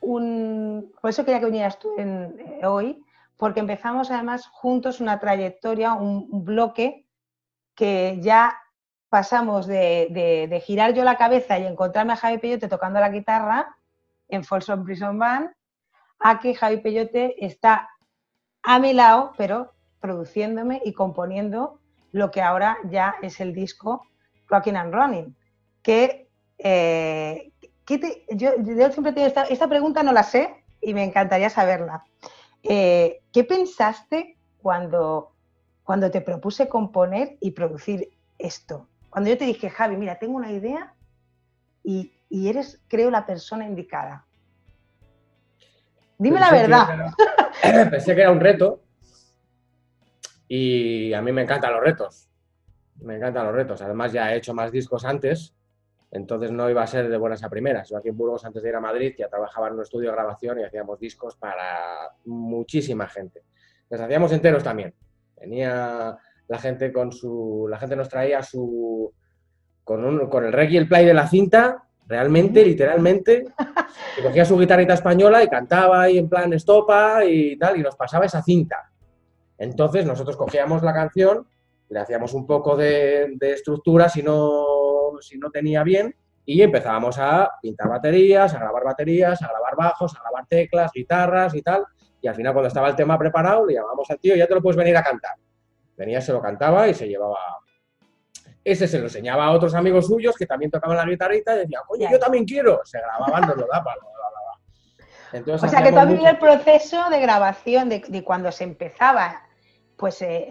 [0.00, 3.02] un, por eso quería que vinieras tú eh, hoy,
[3.38, 7.05] porque empezamos además juntos una trayectoria, un, bloque
[7.76, 8.58] que ya
[9.08, 13.76] pasamos de, girar yo la cabeza y encontrarme a Javi Peyote tocando la guitarra
[14.28, 15.50] en Folsom Prison Band,
[16.18, 17.88] a que Javi Peyote está
[18.62, 21.80] a mi lado, pero produciéndome y componiendo
[22.12, 24.02] lo que ahora ya es el disco
[24.48, 25.36] Rocking and Running.
[25.82, 27.52] Que, eh,
[28.30, 28.50] yo,
[28.90, 32.04] siempre tengo esta, pregunta, no la sé, y me encantaría saberla.
[32.62, 35.35] Eh, ¿Qué pensaste cuando,
[35.86, 38.88] cuando te propuse componer y producir esto?
[39.08, 40.92] Cuando yo te dije, Javi, mira, tengo una idea
[41.84, 44.26] y, eres, creo, la persona indicada.
[46.18, 47.12] Dime la verdad.
[47.90, 48.82] pensé que era un reto
[50.48, 52.28] y a mí me encantan los retos.
[52.96, 53.80] Me encantan los retos.
[53.80, 55.54] Además, ya he hecho más discos antes,
[56.10, 57.90] entonces no iba a ser de buenas a primeras.
[57.90, 60.16] Yo aquí en Burgos, antes de ir a Madrid, ya trabajaba en un estudio de
[60.16, 63.44] grabación y hacíamos discos para muchísima gente.
[63.88, 64.92] Les hacíamos enteros también.
[65.40, 66.16] Venía
[66.48, 67.66] la gente con su.
[67.68, 69.12] La gente nos traía su.
[69.84, 73.44] con, un, con el rec y el play de la cinta, realmente, literalmente.
[74.18, 77.96] Y cogía su guitarrita española y cantaba ahí en plan estopa y tal, y nos
[77.96, 78.90] pasaba esa cinta.
[79.58, 81.46] Entonces nosotros cogíamos la canción,
[81.88, 87.50] le hacíamos un poco de, estructura si no, si no tenía bien y empezábamos a
[87.60, 91.84] pintar baterías, a grabar baterías, a grabar bajos, a grabar teclas, guitarras y tal.
[92.26, 94.60] Y al final cuando estaba el tema preparado le llamábamos al tío, ya te lo
[94.60, 95.36] puedes venir a cantar.
[95.96, 97.38] Venía, se lo cantaba y se llevaba...
[98.64, 101.82] Ese se lo enseñaba a otros amigos suyos que también tocaban la guitarrita y decían,
[101.86, 102.80] coño, yo también quiero.
[102.84, 103.94] Se grababan, nos lo daban.
[105.34, 108.64] Entonces, o sea, que tú has vivido el proceso de grabación de, de, cuando se
[108.64, 109.42] empezaba
[109.96, 110.48] pues eh,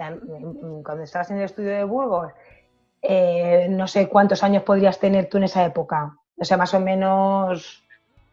[0.82, 2.32] cuando estabas en el estudio de Burgos,
[3.02, 6.16] eh, no sé cuántos años podrías tener tú en esa época.
[6.38, 7.84] O sea, más o menos...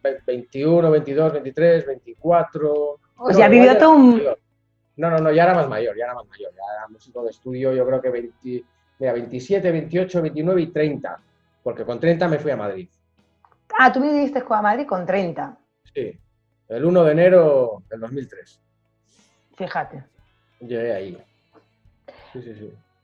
[0.01, 2.99] 21, 22, 23, 24...
[3.17, 4.21] O sea, ha vivido todo un...
[4.95, 6.51] No, no, no, ya era más mayor, ya era más mayor.
[6.51, 8.63] Ya era músico de estudio, yo creo que 20,
[8.99, 11.19] 27, 28, 29 y 30.
[11.63, 12.87] Porque con 30 me fui a Madrid.
[13.77, 15.57] Ah, tú viniste a Madrid con 30.
[15.93, 16.17] Sí,
[16.69, 18.59] el 1 de enero del 2003.
[19.55, 20.03] Fíjate.
[20.59, 21.23] Llegué ahí.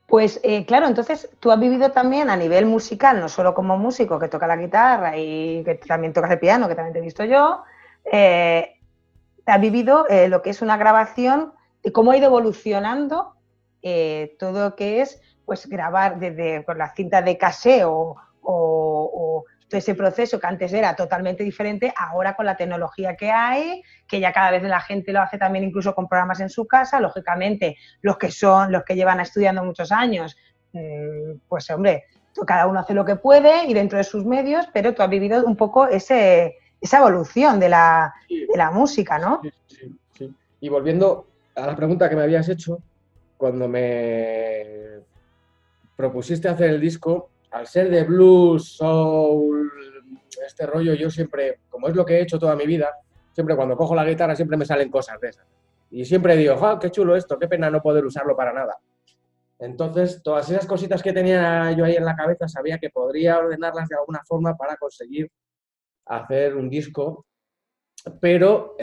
[0.06, 4.18] Pues eh, claro, entonces tú has vivido también a nivel musical, no solo como músico
[4.18, 7.24] que toca la guitarra y que también tocas el piano, que también te he visto
[7.24, 7.62] yo,
[8.10, 8.79] eh,
[9.50, 13.34] has vivido eh, lo que es una grabación y cómo ha ido evolucionando
[14.38, 19.44] todo lo que es pues grabar desde con la cinta de caseo o
[19.78, 24.32] ese proceso que antes era totalmente diferente, ahora con la tecnología que hay, que ya
[24.32, 28.18] cada vez la gente lo hace también incluso con programas en su casa, lógicamente los
[28.18, 30.36] que son, los que llevan estudiando muchos años,
[30.72, 32.04] mm, pues hombre,
[32.46, 35.44] cada uno hace lo que puede y dentro de sus medios, pero tú has vivido
[35.44, 39.40] un poco ese, esa evolución de la, de la música, ¿no?
[39.66, 42.78] Sí, sí, Y volviendo a la pregunta que me habías hecho,
[43.36, 45.00] cuando me
[45.96, 49.70] propusiste hacer el disco, al ser de blues, soul,
[50.46, 52.90] este rollo, yo siempre, como es lo que he hecho toda mi vida,
[53.32, 55.46] siempre cuando cojo la guitarra siempre me salen cosas de esas.
[55.90, 57.38] Y siempre digo, ¡ah, qué chulo esto!
[57.38, 58.78] Qué pena no poder usarlo para nada.
[59.58, 63.88] Entonces, todas esas cositas que tenía yo ahí en la cabeza, sabía que podría ordenarlas
[63.88, 65.30] de alguna forma para conseguir
[66.10, 67.26] hacer un disco,
[68.20, 68.76] pero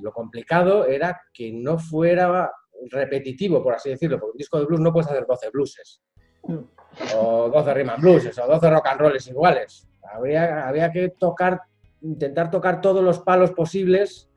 [0.00, 2.50] lo complicado era que no fuera
[2.90, 6.02] repetitivo, por así decirlo, porque un disco de blues no puedes hacer 12 blueses.
[6.46, 6.74] Mm
[7.16, 9.88] o 12 rhythm blues, o 12 rock and rolls iguales.
[10.02, 11.60] Habría, había que tocar,
[12.02, 14.28] intentar tocar todos los palos posibles.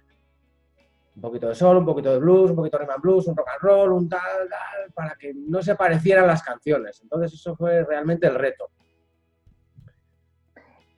[1.16, 3.50] Un poquito de sol, un poquito de blues, un poquito de rhythm blues, un rock
[3.50, 7.02] and roll, un tal, tal, para que no se parecieran las canciones.
[7.02, 8.70] Entonces eso fue realmente el reto.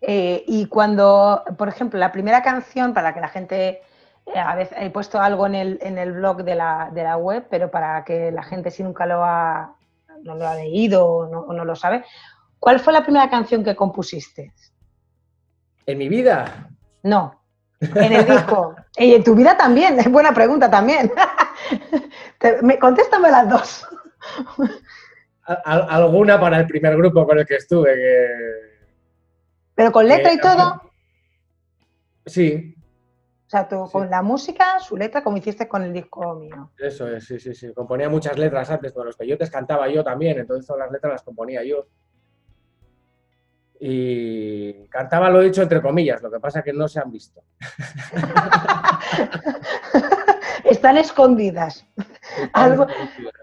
[0.01, 3.81] Eh, y cuando, por ejemplo, la primera canción, para que la gente,
[4.25, 7.17] eh, a veces he puesto algo en el, en el blog de la, de la
[7.17, 9.75] web, pero para que la gente si nunca lo ha,
[10.23, 12.05] no lo ha leído o no, lo sabe.
[12.59, 14.53] ¿Cuál fue la primera canción que compusiste?
[15.85, 16.69] ¿En mi vida?
[17.03, 17.41] No,
[17.79, 18.75] en el disco.
[18.97, 21.11] y en tu vida también, es buena pregunta también.
[22.79, 23.87] contéstame las dos.
[25.65, 28.78] alguna para el primer grupo con el que estuve.
[29.79, 30.91] ¿Pero con letra y todo?
[32.25, 32.75] Sí,
[33.45, 36.73] o sea, tú con la música, su letra, como hiciste con el disco mío.
[36.77, 37.73] Eso es, sí, sí, sí.
[37.73, 41.23] Componía muchas letras antes, con los peyotes cantaba yo también, entonces todas las letras las
[41.23, 41.87] componía yo.
[43.79, 47.41] Y cantaba lo dicho entre comillas, lo que pasa es que no se han visto.
[50.65, 51.87] Están escondidas.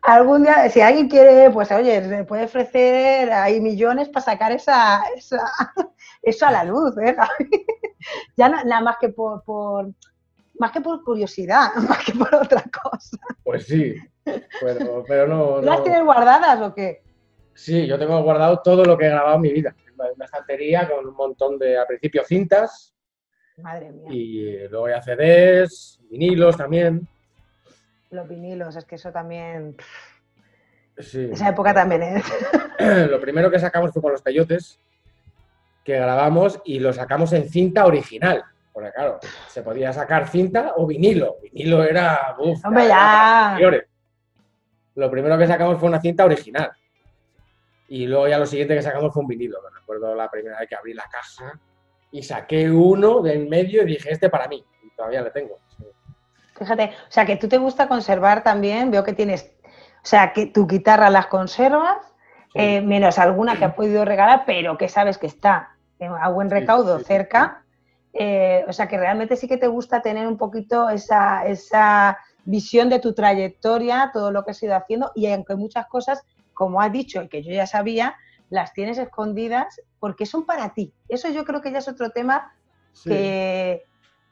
[0.03, 5.03] Algún día, si alguien quiere, pues oye, le puede ofrecer ahí millones para sacar esa,
[6.22, 7.16] eso a la luz, ¿eh?
[8.37, 9.42] ya nada más que por,
[10.59, 13.16] más que por curiosidad, más que por otra cosa.
[13.44, 13.94] Pues sí,
[14.25, 17.03] pero, pero no, ¿Las tienes guardadas o qué?
[17.55, 19.75] Sí, yo tengo guardado todo lo que he grabado en mi vida.
[20.14, 22.94] Una estantería con un montón de, a principio, cintas.
[23.57, 24.09] Madre mía.
[24.11, 27.09] Y luego hay CDs, vinilos también.
[28.16, 29.76] Los vinilos, es que eso también...
[30.98, 31.29] Sí.
[31.31, 32.22] Esa época también, ¿eh?
[33.11, 34.81] Lo primero que sacamos fue con los peyotes,
[35.85, 38.42] que grabamos y lo sacamos en cinta original.
[38.72, 41.37] Porque claro, se podía sacar cinta o vinilo.
[41.42, 42.35] Vinilo era.
[42.38, 43.59] Uf, Hombre, ya.
[44.94, 46.70] Lo primero que sacamos fue una cinta original.
[47.88, 49.59] Y luego ya lo siguiente que sacamos fue un vinilo.
[49.62, 51.61] Me recuerdo la primera vez que abrí la caja
[52.11, 54.64] y saqué uno de en medio y dije, este para mí.
[54.83, 55.59] Y todavía le tengo.
[56.59, 60.47] Fíjate, o sea, que tú te gusta conservar también, veo que tienes, o sea, que
[60.47, 61.99] tu guitarra las conservas,
[62.55, 66.99] eh, menos alguna que has podido regalar, pero que sabes que está a buen recaudo
[67.01, 67.62] cerca.
[68.14, 72.88] Eh, o sea, que realmente sí que te gusta tener un poquito esa, esa visión
[72.88, 76.90] de tu trayectoria, todo lo que has ido haciendo, y aunque muchas cosas, como has
[76.90, 78.16] dicho y que yo ya sabía,
[78.49, 80.95] las tienes escondidas porque son para ti.
[81.09, 82.55] Eso yo creo que ya es otro tema
[83.05, 83.85] que,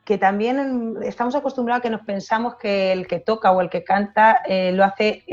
[0.05, 3.85] que, también estamos acostumbrados a que nos pensamos que el que toca o el que
[3.85, 5.25] canta eh, lo hace,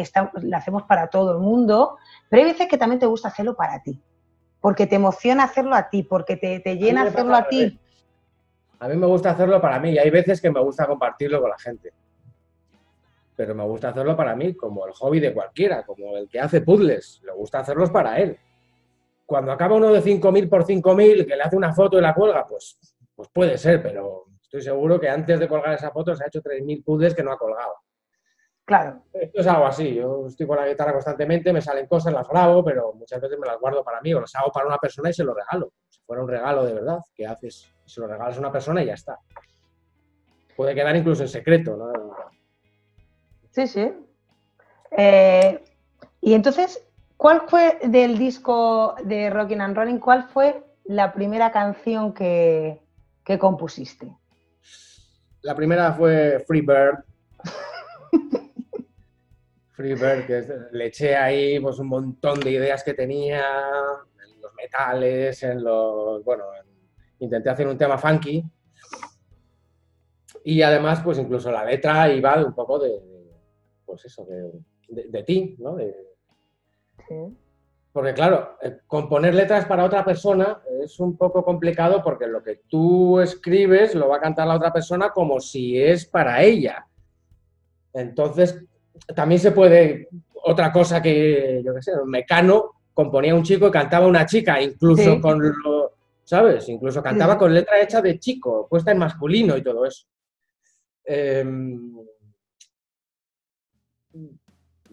[0.42, 1.98] lo hacemos para todo el mundo,
[2.30, 4.00] pero hay veces que también te gusta hacerlo para ti,
[4.60, 7.80] porque te emociona hacerlo a ti, porque te, te llena hacerlo a ti.
[8.80, 11.50] A mí me gusta hacerlo para mí y hay veces que me gusta compartirlo con
[11.50, 11.94] la gente
[13.42, 16.62] pero me gusta hacerlo para mí, como el hobby de cualquiera, como el que hace
[16.62, 18.38] puzzles, le gusta hacerlos para él.
[19.26, 22.46] Cuando acaba uno de 5.000 por 5.000, que le hace una foto y la cuelga,
[22.46, 22.78] pues,
[23.16, 26.42] pues puede ser, pero estoy seguro que antes de colgar esa foto se ha hecho
[26.42, 27.74] 3.000 puzzles que no ha colgado.
[28.66, 29.02] Claro.
[29.14, 32.64] Esto es algo así, yo estoy con la guitarra constantemente, me salen cosas, las grabo,
[32.64, 35.14] pero muchas veces me las guardo para mí o las hago para una persona y
[35.14, 35.72] se lo regalo.
[35.90, 37.74] Si fuera un regalo de verdad, que haces?
[37.86, 39.18] Se lo regalas a una persona y ya está.
[40.58, 41.92] Puede quedar incluso en secreto, ¿no?
[43.52, 43.94] Sí, sí.
[44.92, 45.64] Eh,
[46.20, 46.86] y entonces,
[47.16, 52.82] ¿cuál fue del disco de Rockin' and Rolling, cuál fue la primera canción que,
[53.40, 54.21] compusiste?
[55.44, 57.04] La primera fue Free Bird.
[59.72, 64.54] Free Bird, que le eché ahí pues, un montón de ideas que tenía, en los
[64.54, 66.24] metales, en los.
[66.24, 66.44] Bueno,
[67.20, 68.44] intenté hacer un tema funky.
[70.44, 73.02] Y además, pues incluso la letra iba de un poco de,
[73.86, 75.78] pues eso, de, ti, ¿no?
[77.94, 82.62] Porque claro, eh, componer letras para otra persona es un poco complicado porque lo que
[82.68, 86.88] tú escribes lo va a cantar la otra persona como si es para ella.
[87.94, 88.64] Entonces,
[89.14, 90.08] también se puede,
[90.44, 95.20] otra cosa que, yo qué sé, Mecano componía un chico y cantaba una chica, incluso
[95.20, 95.92] con lo,
[96.24, 96.70] ¿sabes?
[96.70, 100.06] Incluso cantaba con letra hecha de chico, puesta en masculino y todo eso.
[101.04, 101.94] Em,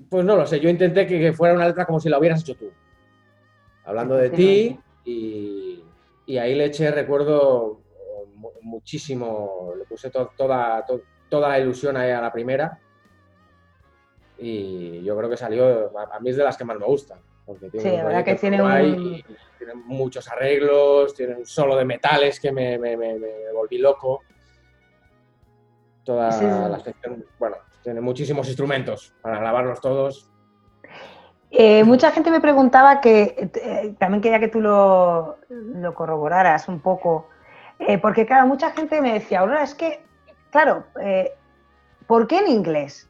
[0.09, 2.57] pues no lo sé, yo intenté que, fuera una letra como si la hubieras hecho
[2.57, 2.71] tú.
[3.89, 5.83] Hablando de ti y,
[6.39, 7.81] ahí le eché, recuerdo,
[8.61, 10.85] muchísimo, le puse toda,
[11.29, 12.79] toda la ilusión ahí a la primera
[14.39, 17.19] y yo creo que salió, a, mí es de las que más me gustan.
[17.45, 19.23] Porque tiene sí, la verdad que tiene, un...
[19.57, 22.77] tiene muchos arreglos, tiene un solo de metales que me,
[23.53, 24.23] volví loco.
[26.05, 30.31] Toda la sección, bueno, tiene muchísimos instrumentos para grabarlos todos.
[31.51, 35.39] Eh, mucha gente me preguntaba que eh, también quería que tú lo,
[35.95, 37.29] corroboraras un poco,
[37.79, 40.05] eh, porque claro, mucha gente me decía, Aurora, es que,
[40.51, 40.85] claro,
[42.07, 43.09] ¿por qué en inglés?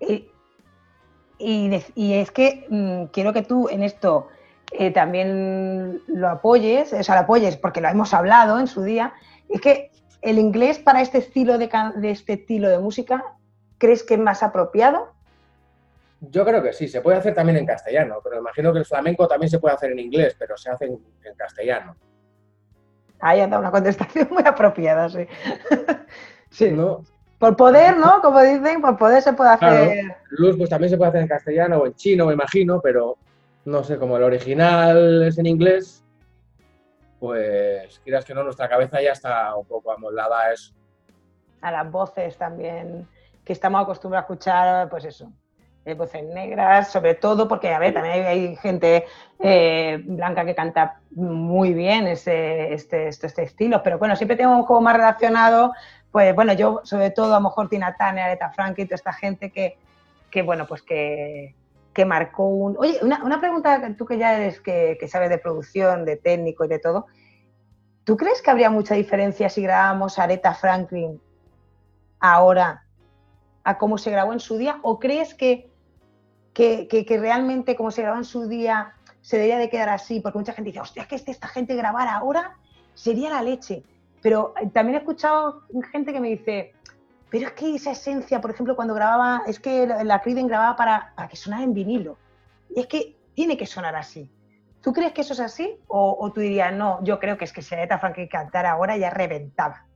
[0.00, 0.28] Y,
[1.38, 4.28] es que mm, quiero que tú en esto
[4.94, 9.12] también lo apoyes, o sea, lo apoyes porque lo hemos hablado en su día,
[9.50, 9.90] es que
[10.22, 13.22] el inglés para este estilo de, de este estilo de música
[13.82, 15.12] ¿Crees que es más apropiado?
[16.30, 19.26] Yo creo que sí, se puede hacer también en castellano, pero imagino que el flamenco
[19.26, 21.00] también se puede hacer en inglés, pero se hace en,
[21.36, 21.96] castellano.
[23.18, 25.26] Ahí anda una contestación muy apropiada, sí.
[26.50, 26.70] sí.
[26.70, 27.02] ¿No?
[27.40, 28.20] Por poder, ¿no?
[28.20, 30.16] Como dicen, por poder se puede hacer.
[30.30, 33.16] Luz, pues también se puede hacer en castellano o en chino, me imagino, pero
[33.64, 36.04] no sé, como el original es en inglés,
[37.18, 40.72] pues quieras que no, nuestra cabeza ya está un poco amoldada a eso.
[41.62, 43.08] A las voces también
[43.44, 45.32] que estamos acostumbrados a escuchar, pues eso,
[45.96, 49.04] voces negras, sobre todo porque, a ver, también hay, gente
[49.40, 54.56] eh, blanca que canta muy bien ese, este, este, este, estilo, pero bueno, siempre tengo
[54.56, 55.72] un juego más relacionado,
[56.12, 59.50] pues bueno, yo sobre todo a lo mejor Tina Turner, Aretha Franklin, toda esta gente
[59.50, 59.76] que,
[60.30, 61.56] que bueno, pues que,
[61.92, 62.76] que marcó un...
[62.78, 66.64] Oye, una, una, pregunta, tú que ya eres, que, que sabes de producción, de técnico
[66.64, 67.06] y de todo,
[68.04, 71.20] ¿tú crees que habría mucha diferencia si grabamos Aretha Franklin
[72.20, 72.84] ahora
[73.64, 74.78] a cómo se grabó en su día?
[74.82, 75.71] ¿O crees que,
[76.52, 80.20] que, realmente como se grabó en su día se debería de quedar así?
[80.20, 82.56] Porque mucha gente dice, hostia, que esta gente grabar ahora
[82.94, 83.82] sería la leche.
[84.20, 86.74] Pero eh, también he escuchado gente que me dice,
[87.30, 91.12] pero es que esa esencia, por ejemplo, cuando grababa, es que la Creedence grababa para,
[91.16, 92.18] para que sonara en vinilo.
[92.74, 94.30] Y es que tiene que sonar así.
[94.82, 95.76] ¿Tú crees que eso es así?
[95.86, 99.10] O, tú dirías, no, yo creo que es que si Aretha Franklin cantara ahora ya
[99.10, 99.86] reventaba.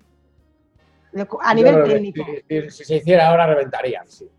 [1.41, 2.25] A nivel técnico.
[2.49, 4.31] Si, se hiciera ahora, reventarían, sí.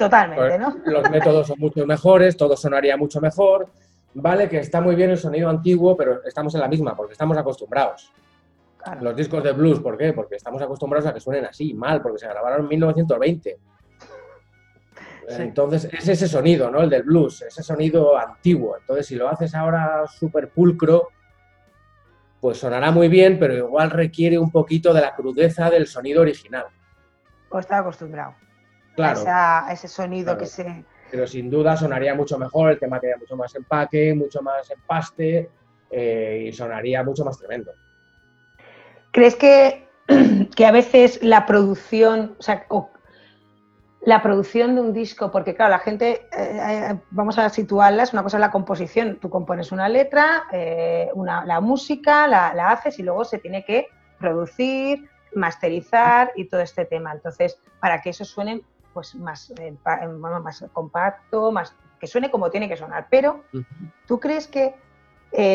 [0.00, 0.76] Totalmente, ¿no?
[0.86, 3.68] Los métodos son mucho mejores, todo sonaría mucho mejor.
[4.14, 7.36] Vale, que está muy bien el sonido antiguo, pero estamos en la misma, porque estamos
[7.36, 8.10] acostumbrados.
[9.02, 10.14] Los discos de blues, ¿por qué?
[10.14, 13.58] Porque estamos acostumbrados a que suenen así, mal, porque se grabaron en 1920.
[15.28, 16.80] Entonces, es ese sonido, ¿no?
[16.80, 18.78] El del blues, ese sonido antiguo.
[18.78, 21.08] Entonces, si lo haces ahora súper pulcro,
[22.40, 26.64] pues sonará muy bien, pero igual requiere un poquito de la crudeza del sonido original.
[27.50, 28.34] O está acostumbrado.
[28.96, 29.24] Claro.
[29.26, 30.84] A, ese sonido que se.
[31.10, 35.50] Pero sin duda sonaría mucho mejor, el tema tendría mucho más empaque, mucho más empaste
[35.90, 37.72] eh, y sonaría mucho más tremendo.
[39.12, 39.88] ¿Crees que,
[40.56, 42.66] que a veces la producción, o sea,
[44.02, 48.22] la producción de un disco, porque claro, la gente, eh, eh, vamos a situarlas, una
[48.22, 51.10] cosa es la composición, tú compones una letra, eh,
[51.44, 53.88] la música, la, haces y luego se tiene que
[54.18, 57.12] producir, masterizar y todo este tema.
[57.12, 58.62] Entonces, para que eso suene
[58.92, 59.52] pues más,
[59.84, 63.06] más compacto, más, que suene como tiene que sonar.
[63.10, 63.44] Pero,
[64.06, 64.74] ¿tú crees que,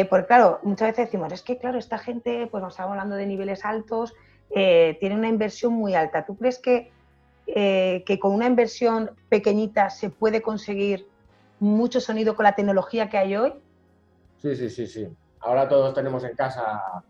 [0.09, 3.25] porque claro, muchas veces decimos, es que claro, esta gente, pues nos estamos hablando de
[3.25, 4.13] niveles altos,
[4.49, 6.25] tiene una inversión muy alta.
[6.25, 6.91] ¿Tú crees que
[7.47, 11.07] eh, que con una inversión pequeñita se puede conseguir
[11.59, 13.53] mucho sonido con la tecnología que hay hoy?
[14.41, 15.07] Sí, sí, sí, sí.
[15.41, 17.03] Ahora todos tenemos en casa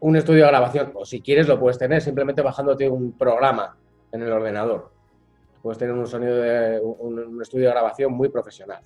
[0.00, 3.76] un estudio de grabación, o si quieres lo puedes tener simplemente bajándote un programa
[4.12, 4.90] en el ordenador.
[5.62, 8.82] Puedes tener un sonido de un, estudio de grabación muy profesional.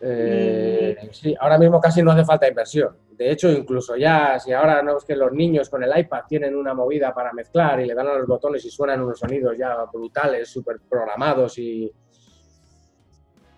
[0.00, 2.96] Eh, sí, ahora mismo casi no hace falta inversión.
[3.10, 6.56] De hecho, incluso ya, si ahora no es que los niños con el iPad tienen
[6.56, 9.76] una movida para mezclar y le dan a los botones y suenan unos sonidos ya
[9.92, 11.92] brutales, súper programados y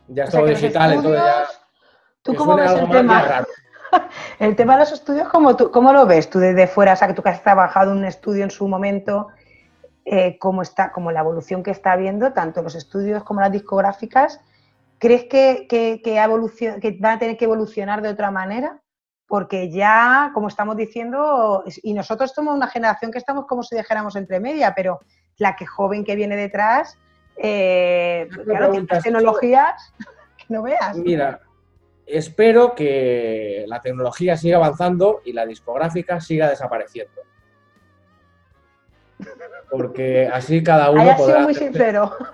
[0.08, 1.46] ya es todo digital, entonces ya...
[2.22, 3.46] ¿Tú cómo ves el tema?
[4.38, 6.94] El tema de los estudios, ¿cómo, tú, ¿cómo lo ves tú desde fuera?
[6.94, 9.28] O sea, que tú que has trabajado en un estudio en su momento,
[10.04, 14.40] eh, ¿cómo está, como la evolución que está habiendo, tanto los estudios como las discográficas,
[14.98, 18.82] ¿crees que, que, que, que van a tener que evolucionar de otra manera?
[19.32, 24.14] porque ya, como estamos diciendo, y nosotros somos una generación que estamos como si dijéramos
[24.14, 25.00] entre media, pero
[25.38, 26.98] la que joven que viene detrás,
[27.38, 29.94] eh, claro, tecnologías
[30.36, 30.98] que no veas.
[30.98, 31.40] Mira,
[32.04, 37.22] espero que la tecnología siga avanzando y la discográfica siga desapareciendo.
[39.70, 41.16] Porque así cada uno.
[41.16, 42.16] Sido muy sincero.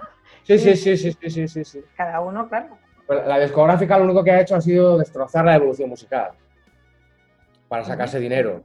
[0.45, 2.78] Sí, sí, sí, sí, sí, sí, sí, Cada uno, claro.
[3.07, 6.30] La discográfica lo único que ha hecho ha sido destrozar la evolución musical
[7.68, 8.62] para sacarse dinero.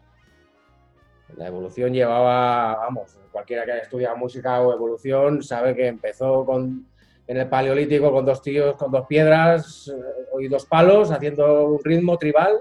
[1.36, 6.88] La evolución llevaba, vamos, cualquiera que haya estudiado música o evolución sabe que empezó con,
[7.28, 11.84] en el paleolítico con dos tíos, con dos piedras eh, y dos palos, haciendo un
[11.84, 12.60] ritmo tribal.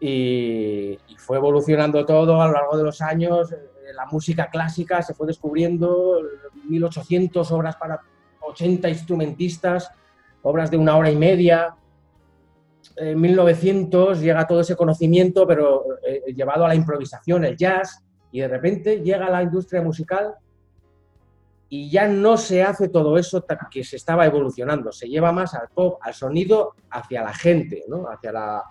[0.00, 3.54] Y, fue evolucionando todo a lo largo de los años.
[3.84, 6.20] Eh, la música clásica se fue descubriendo,
[6.68, 8.00] 1800 obras para
[8.40, 9.90] 80 instrumentistas,
[10.42, 11.76] obras de una hora y media,
[12.96, 18.40] en 1900 llega todo ese conocimiento, pero eh, llevado a la improvisación, el jazz, y
[18.40, 20.34] de repente llega la industria musical
[21.68, 25.68] y ya no se hace todo eso que se estaba evolucionando, se lleva más al
[25.68, 28.06] pop, al sonido hacia la gente, ¿no?
[28.08, 28.62] hacia la,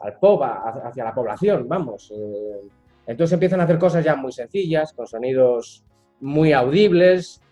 [0.00, 2.12] al pop, hacia la población, vamos.
[2.14, 2.68] Eh.
[3.10, 5.84] Entonces empiezan a hacer cosas ya muy sencillas, con sonidos
[6.20, 7.42] muy audibles,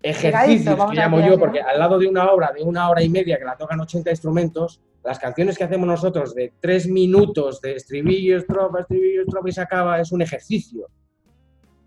[0.00, 3.38] ejercicios que llamo yo, porque al lado de una obra de una hora y media
[3.38, 8.36] que la tocan 80 instrumentos, las canciones que hacemos nosotros de tres minutos de estribillo,
[8.36, 10.86] estrofa, estribillo, estrofa y se acaba, es un ejercicio.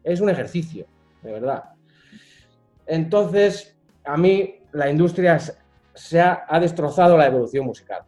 [0.03, 0.85] Es un ejercicio,
[1.23, 1.63] de verdad.
[2.85, 5.39] Entonces, a mí la industria
[5.93, 8.01] se ha, ha destrozado la evolución musical.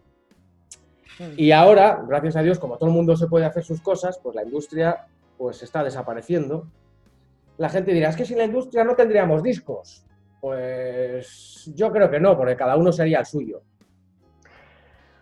[1.36, 4.36] Y ahora, gracias a Dios, como todo el mundo se puede hacer sus cosas, pues
[4.36, 5.08] la industria
[5.38, 6.68] pues está desapareciendo
[7.58, 10.04] la gente dirá, es que sin la industria no tendríamos discos.
[10.40, 13.62] Pues yo creo que no, porque cada uno sería el suyo.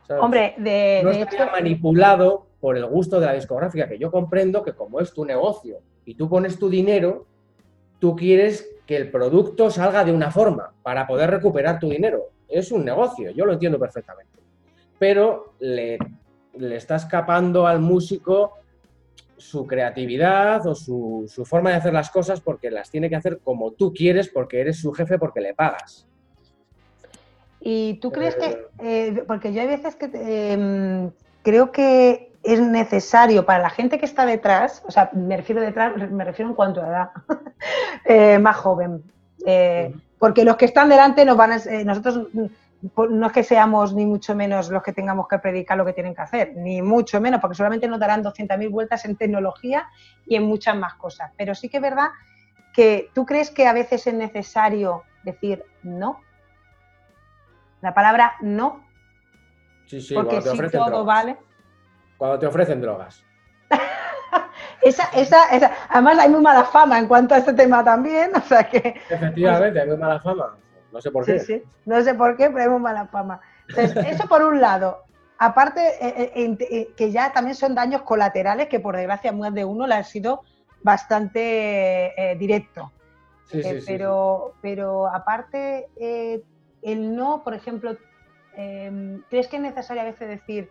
[0.09, 4.73] Hombre, de, no estaría manipulado por el gusto de la discográfica, que yo comprendo que
[4.73, 7.25] como es tu negocio y tú pones tu dinero,
[7.99, 12.29] tú quieres que el producto salga de una forma para poder recuperar tu dinero.
[12.47, 14.34] Es un negocio, yo lo entiendo perfectamente.
[14.99, 15.97] Pero le,
[16.57, 18.53] le está escapando al músico
[19.37, 23.71] su creatividad o su, forma de hacer las cosas porque las tiene que hacer como
[23.71, 26.07] tú quieres porque eres su jefe porque le pagas.
[27.59, 28.67] ¿Y tú crees que, eh.
[28.79, 34.05] Eh, porque yo hay veces que em, creo que es necesario para la gente que
[34.05, 37.09] está detrás, o sea, me refiero detrás, me refiero en cuanto a edad,
[38.05, 39.03] eh, más joven,
[40.19, 42.27] porque los que están delante nos van a, nosotros
[43.09, 46.13] no es que seamos ni mucho menos los que tengamos que predicar lo que tienen
[46.13, 49.87] que hacer, ni mucho menos, porque solamente nos darán 200.000 vueltas en tecnología
[50.25, 51.31] y en muchas más cosas.
[51.37, 52.09] Pero sí que es verdad
[52.73, 56.21] que tú crees que a veces es necesario decir no.
[57.81, 58.85] La palabra no.
[59.85, 61.05] Sí, sí, porque cuando te ofrecen todo drogas.
[61.05, 61.37] vale.
[62.17, 63.23] Cuando te ofrecen drogas.
[64.81, 65.71] Esa, esa, esa.
[65.89, 68.31] Además, hay muy mala fama en cuanto a este tema también.
[68.35, 69.01] O sea que.
[69.09, 70.57] Efectivamente, hay muy mala fama.
[70.95, 71.39] No sé por qué.
[71.39, 71.63] Sí, sí.
[71.85, 73.41] No sé por qué, pero hay muy mala fama.
[73.67, 75.03] Entonces, eso por un lado.
[75.37, 79.65] Aparte, eh, eh, eh, que ya también son daños colaterales que, por desgracia, más de
[79.65, 80.43] uno le han sido
[80.81, 82.93] bastante directo.
[83.43, 85.89] Sí, sí, sí, pero, pero aparte,
[86.81, 87.97] el no, por ejemplo,
[88.55, 90.69] eh, ¿crees que es necesario a veces decir,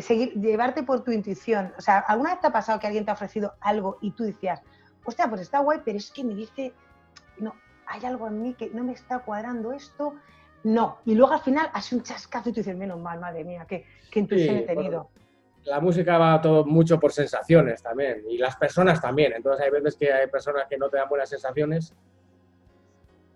[0.00, 1.74] seguir, llevarte por tu intuición?
[1.76, 4.24] O sea, ¿alguna vez te ha pasado que alguien te ha ofrecido algo y tú
[4.24, 4.62] decías,
[5.04, 6.72] hostia, pues está guay, pero es que me dice,
[7.92, 10.14] hay algo en mí que no me está cuadrando esto?
[10.64, 10.98] No.
[11.04, 13.84] Y luego al final hace un chascazo y tú dices, menos mal, madre mía, qué,
[14.10, 15.10] qué intuición Sí, he tenido.
[15.64, 18.22] La música va todo mucho por sensaciones también.
[18.30, 19.34] Y las personas también.
[19.34, 21.94] Entonces hay veces que hay personas que no te dan buenas sensaciones.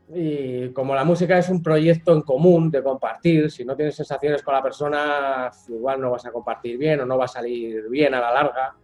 [0.08, 4.42] Y como la música es un proyecto en común de compartir, si no tienes sensaciones
[4.42, 8.14] con la persona, igual no vas a compartir bien o no va a salir bien
[8.14, 8.74] a la larga.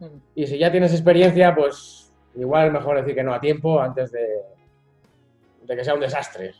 [0.00, 0.06] Mm.
[0.34, 4.10] Y si ya tienes experiencia, pues igual es mejor decir que no a tiempo antes
[4.10, 4.26] de,
[5.70, 6.52] de que sea un desastre.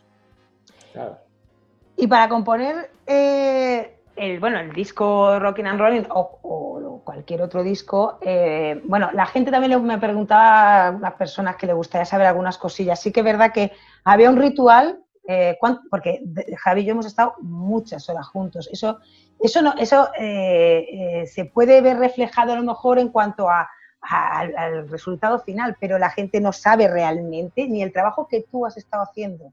[1.97, 8.19] Y para componer eh, el, bueno, el disco Rockin' and Rolling o, cualquier otro disco,
[8.21, 12.57] eh, bueno, la gente también me preguntaba a las personas que le gustaría saber algunas
[12.57, 13.01] cosillas.
[13.01, 13.73] Sí que es verdad que
[14.05, 15.59] había un ritual, eh,
[15.91, 16.23] porque
[16.59, 18.69] Javi y yo hemos estado muchas horas juntos.
[18.71, 19.01] Eso,
[19.41, 23.69] eso, no, eso se puede ver reflejado a lo mejor en cuanto a,
[24.03, 28.77] al resultado final, pero la gente no sabe realmente ni el trabajo que tú has
[28.77, 29.53] estado haciendo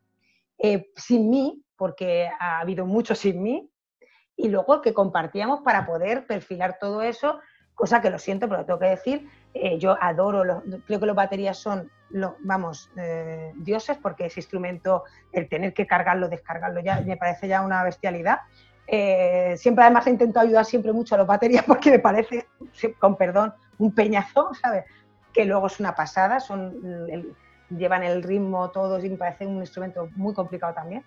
[0.96, 3.70] sin mí, porque ha habido mucho sin mí,
[4.38, 7.40] y luego que compartíamos para poder perfilar todo eso,
[7.74, 11.16] cosa que lo siento, pero tengo que decir, eh, yo adoro, los, creo que los
[11.16, 11.92] baterías son,
[12.40, 17.62] vamos, eh, dioses, porque ese instrumento, el tener que cargarlo, descargarlo, ya me parece ya
[17.62, 18.40] una bestialidad.
[18.88, 22.48] Eh, siempre además he intentado ayudar siempre mucho a los baterías porque me parece,
[23.00, 24.86] con perdón, un peñazo, ¿sabes?
[25.34, 27.36] Que luego es una pasada, son
[27.70, 31.04] llevan el ritmo todos y me parece un instrumento muy complicado también.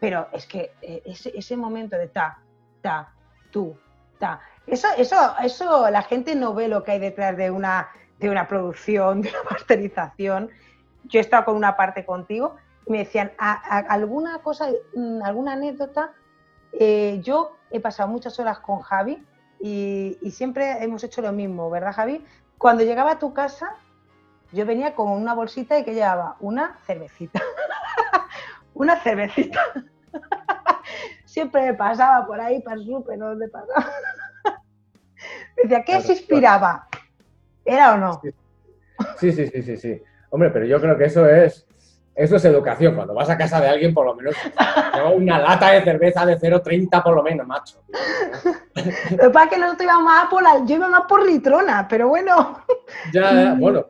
[0.00, 2.38] Pero es que eh, ese, momento de ta,
[2.82, 3.12] ta,
[3.50, 3.76] tú,
[4.18, 8.30] ta, eso, eso, eso la gente no ve lo que hay detrás de una, de
[8.30, 10.50] una producción, de una masterización.
[11.04, 12.56] Yo he estado con una parte contigo
[12.86, 16.12] y me decían, ¿a, a, alguna cosa, mm, alguna anécdota?
[16.72, 19.22] Eh, yo he pasado muchas horas con Javi
[19.66, 22.22] y, y siempre hemos hecho lo mismo, ¿verdad, Javi?
[22.58, 23.74] Cuando llegaba a tu casa,
[24.52, 27.40] yo venía con una bolsita y que llevaba una cervecita.
[28.74, 29.62] una cervecita.
[31.24, 33.90] Siempre me pasaba por ahí para el súper, no me pasaba.
[35.56, 36.86] me decía, ¿qué se inspiraba?
[37.64, 38.20] ¿Era o no?
[39.18, 40.02] Sí, sí, sí, sí, sí.
[40.28, 41.66] Hombre, pero yo creo que eso es,
[42.14, 42.94] eso es educación.
[42.94, 44.34] Cuando vas a casa de alguien, por lo menos,
[45.14, 47.82] una lata de cerveza de 0,30 por lo menos, macho.
[49.10, 51.86] Lo que pasa es que nosotros íbamos más por la, yo iba más por litrona,
[51.88, 52.60] pero bueno.
[53.12, 53.86] Ya, bueno.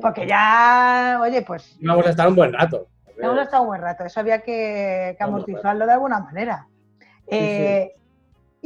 [0.00, 1.76] Porque ya, oye, pues.
[1.80, 2.86] Vamos a estar un buen rato.
[3.20, 6.66] Vamos a estar un buen rato, eso había que, que amortizarlo de alguna manera.
[6.98, 8.00] Sí, eh, sí.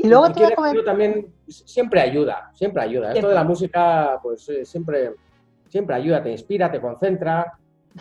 [0.02, 0.84] Y luego y te comer...
[0.84, 3.12] también siempre ayuda, siempre ayuda.
[3.12, 3.18] Siempre.
[3.18, 5.14] Esto de la música, pues eh, siempre,
[5.68, 7.52] siempre ayuda, te inspira, te concentra,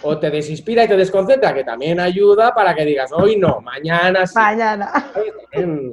[0.02, 4.26] o te desinspira y te desconcentra, que también ayuda para que digas, hoy no, mañana
[4.26, 4.34] sí.
[4.36, 5.12] Mañana.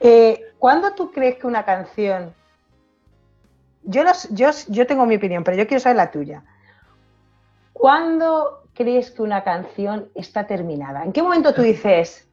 [0.00, 2.34] eh, ¿Cuándo tú crees que una canción...
[3.84, 6.42] Yo, los, yo, yo tengo mi opinión, pero yo quiero saber la tuya.
[7.72, 11.04] ¿Cuándo crees que una canción está terminada?
[11.04, 12.28] ¿En qué momento tú dices,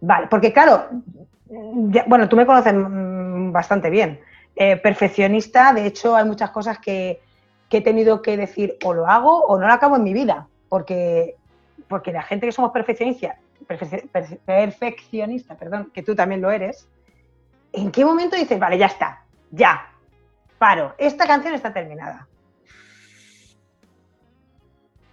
[0.00, 0.88] vale, porque claro,
[1.46, 2.74] ya, bueno, tú me conoces
[3.52, 4.20] bastante bien,
[4.56, 7.22] eh, perfeccionista, de hecho hay muchas cosas que,
[7.72, 10.46] que, he tenido que decir o lo hago o no lo acabo en mi vida,
[10.68, 11.36] porque,
[11.88, 16.86] porque la gente que somos perfeccionistas, perfe, perfe, perfeccionista, perdón, que tú también lo eres,
[17.72, 19.90] ¿en qué momento dices, vale, ya está, ya,
[20.58, 22.28] paro, esta canción está terminada?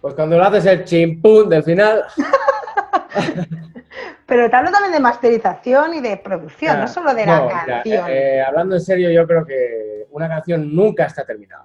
[0.02, 2.04] Pues cuando lo haces el chimpún del final.
[4.26, 8.06] Pero te hablo también de masterización y de producción, no solo de la no, canción.
[8.06, 11.64] Ya, eh, hablando en serio, yo creo que una canción nunca está terminada.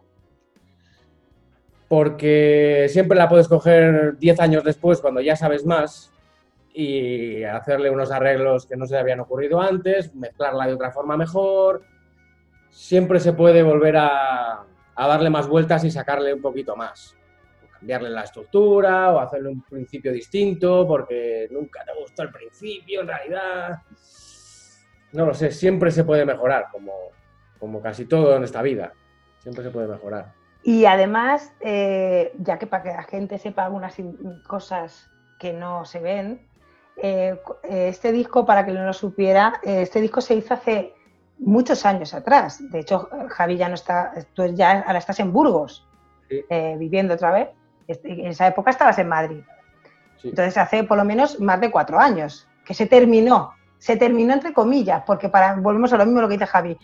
[1.88, 6.11] Porque siempre la puedes coger 10 años después, cuando ya sabes más,
[6.77, 11.83] y hacerle unos arreglos que no se habían ocurrido antes, mezclarla de otra forma mejor.
[12.69, 14.65] Siempre se puede volver a,
[14.97, 17.15] darle más vueltas y sacarle un poquito más
[17.71, 23.07] cambiarle la estructura o hacerle un principio distinto porque nunca te gustó el principio, en
[23.07, 23.79] realidad.
[25.11, 26.93] No lo sé, siempre se puede mejorar, como,
[27.59, 28.93] como casi todo en esta vida.
[29.39, 30.33] Siempre se puede mejorar.
[30.68, 33.95] Y además, eh, ya que para que la gente sepa algunas
[34.47, 36.41] cosas que no se ven,
[36.97, 40.95] eh, eh, este disco, para que no lo supiera, este disco se hizo hace
[41.38, 42.68] muchos años atrás.
[42.72, 45.88] De hecho, Javi ya no está, tú ya ahora estás en Burgos,
[46.80, 47.49] viviendo otra vez.
[47.88, 49.43] En esa época estabas en Madrid.
[50.24, 53.53] Entonces, hace por lo menos más de cuatro años que se terminó.
[53.78, 56.76] Se terminó entre comillas, porque para, volvemos a lo mismo lo que dice Javi.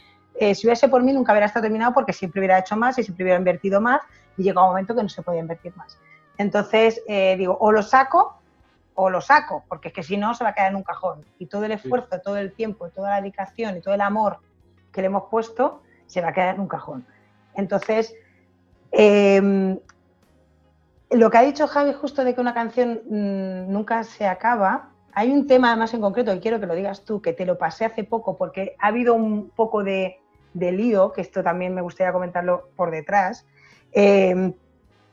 [0.41, 3.03] Eh, si hubiese por mí nunca hubiera estado terminado porque siempre hubiera hecho más y
[3.03, 4.01] siempre hubiera invertido más
[4.35, 5.99] y llega un momento que no se podía invertir más.
[6.35, 8.41] Entonces, eh, digo, o lo saco
[8.95, 11.23] o lo saco, porque es que si no se va a quedar en un cajón.
[11.37, 14.39] Y todo el esfuerzo, todo el tiempo, toda la dedicación y todo el amor
[14.91, 17.05] que le hemos puesto se va a quedar en un cajón.
[17.53, 18.15] Entonces,
[18.89, 19.77] em,
[21.11, 25.31] lo que ha dicho Javi justo de que una canción mm, nunca se acaba, hay
[25.31, 27.85] un tema además en concreto que quiero que lo digas tú, que te lo pasé
[27.85, 30.20] hace poco porque ha habido un poco de,
[30.53, 33.45] lío, que esto también me gustaría comentarlo por detrás.
[33.91, 34.53] Eh,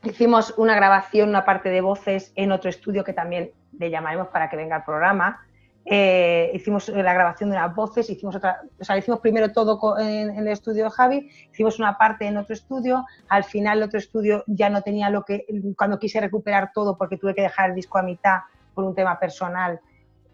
[0.05, 4.49] hicimos una grabación, una parte de voces en otro estudio que también le llamaremos para
[4.49, 5.45] que venga al programa.
[5.91, 10.29] Eh, hicimos la grabación de unas voces, hicimos otra, o sea, hicimos primero todo en,
[10.29, 13.99] en, el estudio de Javi, hicimos una parte en otro estudio, al final el otro
[13.99, 15.47] estudio ya no tenía lo que,
[15.79, 18.41] cuando quise recuperar todo porque tuve que dejar el disco a mitad
[18.75, 19.81] por un tema personal,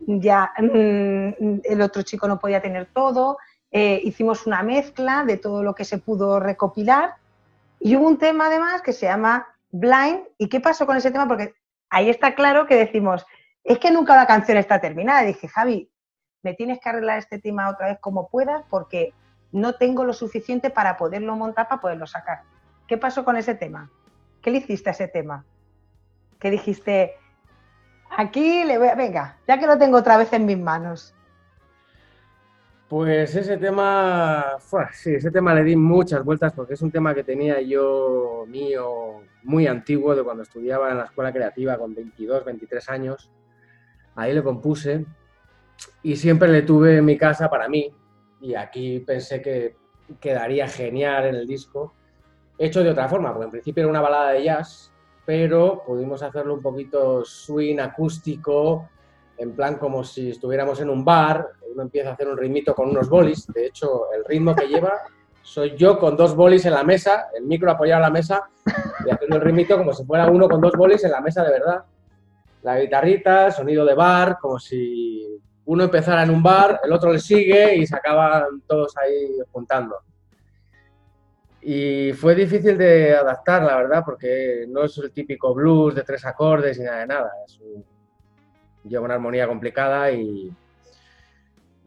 [0.01, 3.39] ya mm, el otro chico no podía tener todo,
[3.77, 7.17] eh, hicimos una mezcla de todo lo que se pudo recopilar
[7.81, 10.21] y hubo un tema además que se llama Blind.
[10.39, 11.27] ¿Y qué pasó con ese tema?
[11.27, 11.55] Porque
[11.91, 13.27] ahí está claro que decimos,
[13.65, 15.23] es que nunca la canción está terminada.
[15.23, 15.91] Dije, Javi,
[16.45, 19.13] me tienes que arreglar este tema otra vez como puedas porque
[19.51, 22.43] no tengo lo suficiente para poderlo montar, para poderlo sacar.
[22.87, 23.91] ¿Qué pasó con ese tema?
[24.41, 25.45] ¿Qué le hiciste a ese tema?
[26.39, 27.17] ¿Qué dijiste?
[28.17, 28.95] Aquí le voy a...
[28.95, 31.13] Venga, ya que lo tengo otra vez en mis manos.
[32.95, 34.57] Pues ese tema,
[34.93, 39.23] sí, ese tema le di muchas vueltas porque es un tema que tenía yo mío
[39.43, 43.33] muy antiguo de cuando estudiaba en la escuela creativa con 22, 23 años.
[44.15, 45.05] Ahí le compuse
[46.05, 47.93] y siempre le tuve en mi casa para mí
[48.41, 49.75] y aquí pensé que
[50.21, 51.95] quedaría genial en el disco.
[52.59, 54.95] Hecho de otra forma, porque en principio era una balada de jazz
[55.27, 58.91] pero pudimos hacerlo un poquito swing acústico,
[59.39, 62.91] en plan como si estuviéramos en un bar, uno empieza a hacer un ritmito con
[62.91, 65.03] unos bolis, de hecho el ritmo que lleva
[65.45, 68.49] soy yo con dos bolis en la mesa, el micro apoyado en la mesa
[69.07, 71.51] y haciendo el ritmito como si fuera uno con dos bolis en la mesa de
[71.51, 71.85] verdad.
[72.63, 77.19] La guitarrita, sonido de bar, como si uno empezara en un bar, el otro le
[77.19, 79.97] sigue y se acaban todos ahí juntando.
[81.61, 86.25] Y fue difícil de adaptar, la verdad, porque no es el típico blues de tres
[86.25, 87.33] acordes ni nada de nada.
[88.85, 90.53] Lleva una armonía complicada y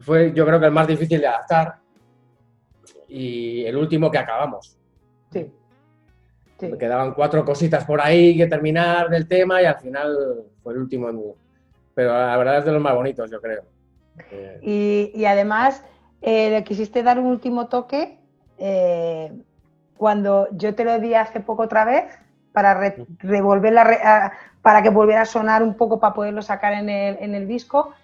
[0.00, 1.76] fue yo creo que el más difícil de adaptar
[3.08, 4.76] y el último que acabamos.
[5.32, 5.50] Sí.
[6.60, 10.80] Me quedaban cuatro cositas por ahí que terminar del tema y al final fue el
[10.80, 11.36] último.
[11.94, 13.62] Pero la verdad es de los más bonitos, yo creo.
[14.62, 15.84] Y, además,
[16.20, 18.18] eh, le quisiste dar un último toque
[18.58, 19.32] eh,
[19.96, 22.04] cuando yo te lo di hace poco otra vez
[22.52, 24.32] para revolverla,
[24.68, 27.94] para que volviera a sonar un poco para poderlo sacar en el, en el disco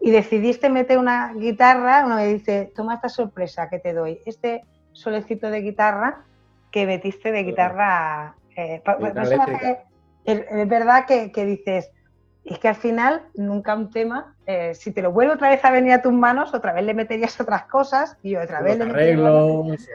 [0.00, 4.62] y decidiste meter una guitarra, uno me dice, toma esta sorpresa que te doy, este
[4.92, 6.22] solecito de guitarra
[6.70, 8.36] que metiste de guitarra.
[8.54, 8.80] Eh,
[10.24, 11.90] es, verdad que, que, dices,
[12.44, 15.72] es que al final nunca un tema, eh, si te lo vuelve otra vez a
[15.72, 19.88] venir a tus manos, otra vez le meterías otras cosas y otra vez le arreglos,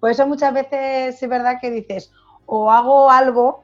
[0.00, 2.12] por eso muchas veces es verdad que dices,
[2.44, 3.62] o hago algo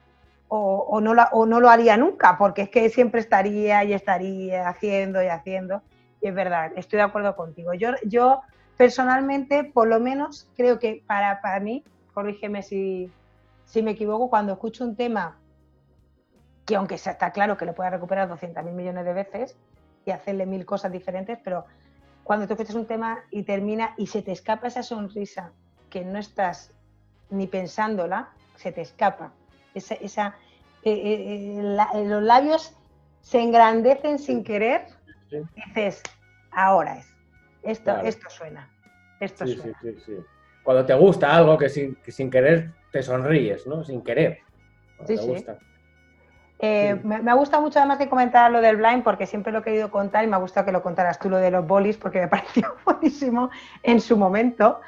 [0.49, 5.23] o, no, o no lo haría nunca, porque es que siempre estaría y estaría haciendo
[5.23, 5.83] y haciendo.
[6.21, 7.75] Y es verdad, estoy de acuerdo contigo.
[7.75, 8.41] Yo, yo
[8.77, 11.85] personalmente, por lo menos, creo que para, para mí,
[12.15, 13.13] corrígeme si,
[13.67, 15.37] si me equivoco, cuando escucho un tema
[16.65, 19.57] que aunque está claro que lo pueda recuperar 200.000 millones de veces
[20.05, 21.65] y hacerle mil cosas diferentes, pero
[22.25, 25.53] cuando tú escuchas un tema y termina y se te escapa esa sonrisa
[25.89, 26.73] que no estás
[27.31, 29.33] ni pensándola, se te escapa.
[29.79, 30.37] Esa, esa
[30.83, 32.75] eh, eh, eh, los labios
[33.21, 34.87] se engrandecen sin querer.
[35.55, 36.03] Dices,
[36.51, 37.07] ahora es.
[37.63, 38.69] Esto, esto suena.
[39.21, 39.79] Esto suena.
[40.63, 43.85] Cuando te gusta algo que sin, sin, querer te sonríes, ¿no?
[43.85, 44.41] Sin querer.
[45.07, 45.45] Sí, sí.
[46.61, 49.91] Me, me, gusta mucho además que comentar lo del blind porque siempre lo he querido
[49.91, 52.29] contar y me ha gustado que lo contaras tú lo de los bolis porque me
[52.29, 53.51] pareció buenísimo
[53.83, 54.81] en su momento.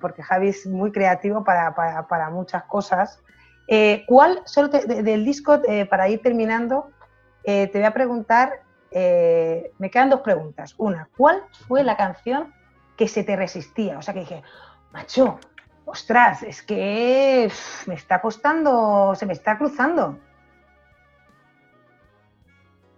[0.00, 3.22] Porque Javi es muy creativo para, muchas cosas.
[3.68, 6.90] Eh, ¿Cuál, solo del disco, eh, para ir terminando,
[7.44, 8.60] te voy a preguntar,
[8.90, 10.74] me quedan dos preguntas.
[10.78, 12.52] Una, ¿cuál fue la canción
[12.96, 13.98] que se te resistía?
[13.98, 14.42] O sea, que dije,
[14.92, 15.38] macho,
[15.84, 17.48] ostras, es que
[17.86, 20.18] me está costando, se me está cruzando.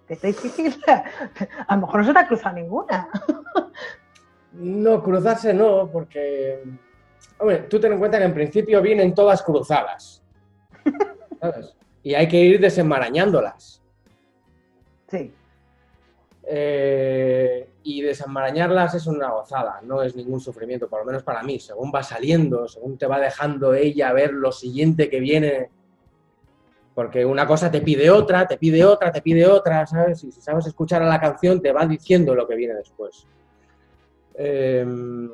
[0.08, 0.82] Está difícil.
[1.66, 3.08] A lo mejor no se te ha cruzado ninguna.
[4.50, 6.64] No, cruzarse no, porque.
[7.38, 10.24] Hombre, tú ten en cuenta que en principio vienen todas cruzadas.
[11.41, 11.74] ¿Sabes?
[12.03, 13.82] Y hay que ir desenmarañándolas.
[15.09, 15.32] Sí.
[16.51, 21.61] Eh, y desenmarañarlas es una gozada, no es ningún sufrimiento, por lo menos para mí.
[21.61, 25.70] Según va saliendo, según te va dejando ella ver lo siguiente que viene,
[26.95, 30.24] porque una cosa te pide otra, te pide otra, te pide otra, ¿sabes?
[30.24, 33.26] Y si sabes escuchar a la canción, te va diciendo lo que viene después.
[34.34, 35.30] Em,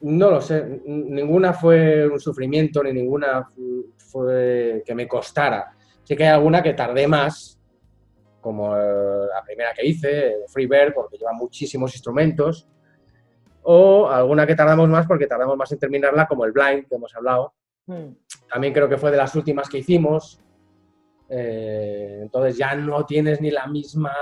[0.00, 3.48] no lo sé, ninguna fue un sufrimiento, ni ninguna
[3.96, 5.72] fue que me costara.
[6.04, 7.58] Sí que hay alguna que tardé más,
[8.40, 12.68] como eh, la primera que hice, Freebird, porque lleva muchísimos instrumentos,
[13.62, 17.14] o alguna que tardamos más porque tardamos más en terminarla, como el Blind, que hemos
[17.14, 17.52] hablado.
[17.86, 18.14] Hmm.
[18.50, 20.40] También creo que fue de las últimas que hicimos.
[21.28, 24.14] Eh, entonces ya no tienes ni la misma,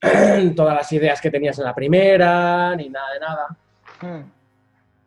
[0.56, 3.48] todas las ideas que tenías en la primera, ni nada de nada.
[4.00, 4.39] Hmm.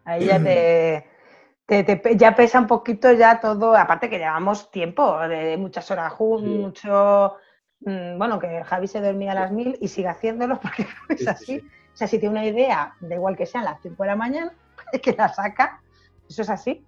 [0.06, 5.90] Ahí ya te, ya pesa un poquito ya todo, aparte que llevamos tiempo, de muchas
[5.92, 7.38] horas juntos, mucho
[7.86, 11.60] Mm, bueno, que Javi se dormía a las mil y sigue haciéndolo porque es así.
[11.94, 14.54] O sea, si tiene una idea, da igual que sean las 5 de la mañana,
[15.04, 15.82] que la saca.
[16.28, 16.86] Eso es así.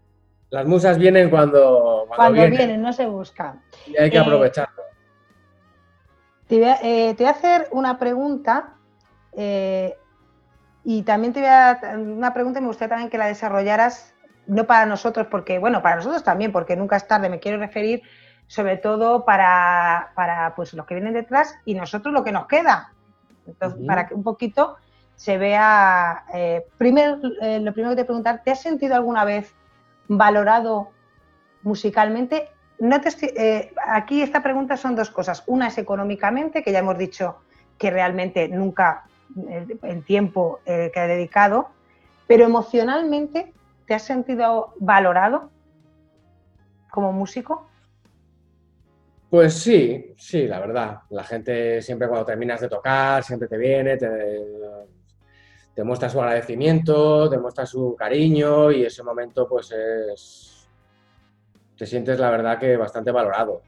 [0.49, 2.81] Las musas vienen cuando, cuando, vienen.
[2.81, 3.61] no se buscan.
[3.87, 4.83] Y hay que eh, aprovecharlo.
[6.47, 8.75] Te voy, a, hacer una pregunta
[9.33, 9.97] eh,
[10.85, 14.13] y también te voy a una pregunta y me gustaría también que la desarrollaras,
[14.45, 18.03] no para nosotros, porque, bueno, para nosotros también, porque nunca es tarde, me quiero referir
[18.45, 22.93] sobre todo para, pues, los que vienen detrás y nosotros lo que nos queda.
[23.47, 24.77] Entonces, para que un poquito
[25.15, 29.55] se vea, eh, primero, eh, lo primero que te preguntar, ¿te has sentido alguna vez
[30.07, 30.89] valorado
[31.63, 32.49] musicalmente?
[32.77, 35.41] No eh, aquí esta pregunta son dos cosas.
[35.47, 37.37] Una es económicamente, que ya hemos dicho
[37.79, 39.05] que realmente nunca
[39.35, 41.69] el tiempo que he dedicado,
[42.27, 43.53] pero emocionalmente,
[43.85, 45.49] ¿te has sentido valorado
[46.91, 47.67] como músico?
[49.29, 50.99] Pues sí, sí, la verdad.
[51.09, 57.37] La gente siempre cuando terminas de tocar, siempre te viene, te, muestra su agradecimiento, te
[57.37, 60.69] muestra su cariño y ese momento pues es...
[61.77, 63.61] Te sientes la verdad que bastante valorado.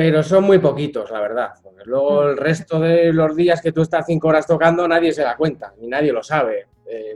[0.00, 1.50] Pero son muy poquitos, la verdad.
[1.84, 5.36] luego el resto de los días que tú estás cinco horas tocando nadie se da
[5.36, 6.68] cuenta, ni nadie lo sabe.
[6.86, 7.14] Eh,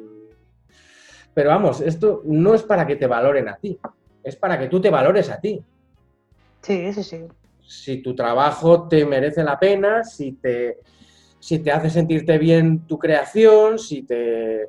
[1.33, 3.81] pero vamos, esto no es para que te valoren a ti,
[4.23, 5.65] es para que tú te valores a ti.
[6.61, 7.25] Sí, sí, sí.
[7.67, 10.81] Si tu trabajo te merece la pena, si te,
[11.41, 14.69] si te hace sentirte bien tu creación, si te,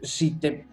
[0.00, 0.68] si te,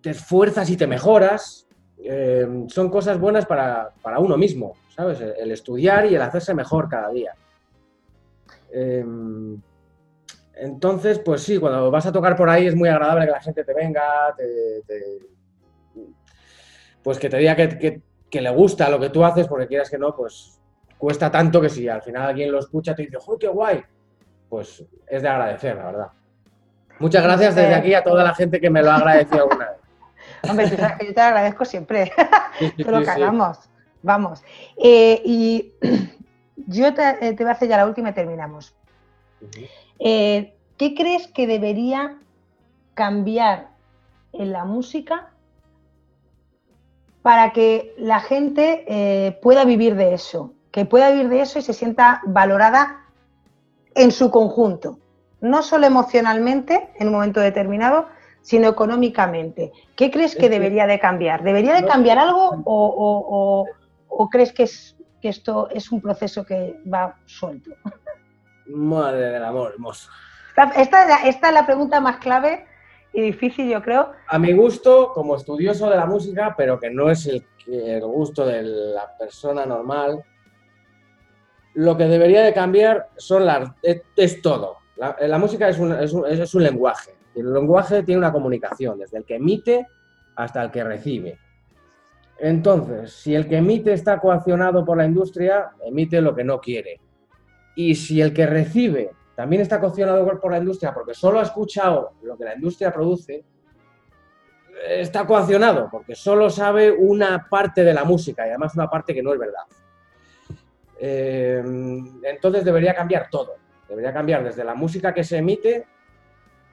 [0.00, 1.68] te esfuerzas y te mejoras,
[2.02, 5.20] eh, son cosas buenas para, uno mismo, ¿sabes?
[5.20, 7.34] El, estudiar y el hacerse mejor cada día.
[8.72, 9.60] Em,
[10.54, 13.64] entonces, pues sí, cuando vas a tocar por ahí es muy agradable que la gente
[13.64, 14.34] te venga,
[17.02, 19.98] pues que te diga que, que le gusta lo que tú haces, porque quieras que
[19.98, 20.60] no, pues
[20.98, 23.82] cuesta tanto que si al final alguien lo escucha te dice, ¡oh, qué guay!
[24.48, 26.08] Pues es de agradecer, la verdad.
[26.98, 29.80] Muchas gracias desde aquí a toda la gente que me lo ha agradecido alguna vez.
[30.50, 32.12] Hombre, tú sabes que yo te agradezco siempre.
[32.76, 33.68] Pero cagamos.
[34.06, 34.44] Vamos.
[34.76, 35.72] Eh, y
[36.68, 38.72] yo te, te, voy a hacer ya la última y terminamos.
[39.98, 42.16] Eh, ¿Qué crees que debería
[42.94, 43.70] cambiar
[44.32, 45.30] en la música
[47.22, 51.62] para que la gente eh, pueda vivir de eso, que pueda vivir de eso y
[51.62, 53.06] se sienta valorada
[53.96, 55.00] en su conjunto,
[55.40, 58.06] no solo emocionalmente en un momento determinado,
[58.46, 59.72] sino económicamente.
[59.96, 61.42] ¿Qué crees que debería de cambiar?
[61.42, 63.66] ¿Debería de cambiar algo o,
[64.30, 67.70] crees que, es, que esto es un proceso que va suelto?
[68.66, 70.10] Madre del amor, hermoso.
[70.76, 72.66] esta es la pregunta más clave
[73.12, 74.12] y difícil, yo creo.
[74.28, 78.44] A mi gusto, como estudioso de la música, pero que no es el, el gusto
[78.44, 80.22] de la persona normal,
[81.74, 84.76] lo que debería de cambiar son las, es, todo.
[84.96, 87.14] La, música es un, es, un, es un lenguaje.
[87.34, 89.86] El lenguaje tiene una comunicación, desde el que emite
[90.36, 91.38] hasta el que recibe.
[92.38, 97.00] Entonces, si el que emite está coaccionado por la industria, emite lo que no quiere.
[97.74, 102.12] Y si el que recibe también está cocinado por la industria porque solo ha escuchado
[102.22, 103.44] lo que la industria produce,
[104.88, 109.22] está coaccionado, porque solo sabe una parte de la música y además una parte que
[109.22, 109.62] no es verdad.
[110.98, 111.62] Eh,
[112.22, 113.54] entonces debería cambiar todo.
[113.88, 115.86] Debería cambiar desde la música que se emite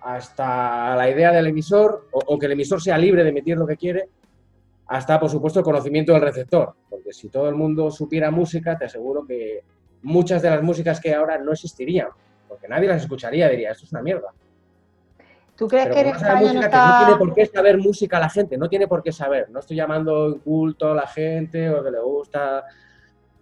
[0.01, 3.77] hasta la idea del emisor, o, que el emisor sea libre de emitir lo que
[3.77, 4.09] quiere,
[4.87, 6.73] hasta, por supuesto, el conocimiento del receptor.
[6.89, 9.63] Porque si todo el mundo supiera música, te aseguro que
[10.01, 12.09] muchas de las músicas que ahora no existirían,
[12.47, 14.33] porque nadie las escucharía, diría, esto es una mierda.
[15.55, 18.57] ¿Tú crees que eres no, música, que no tiene por qué saber música la gente,
[18.57, 19.49] no tiene por qué saber.
[19.51, 22.63] No estoy llamando culto a la gente o que le gusta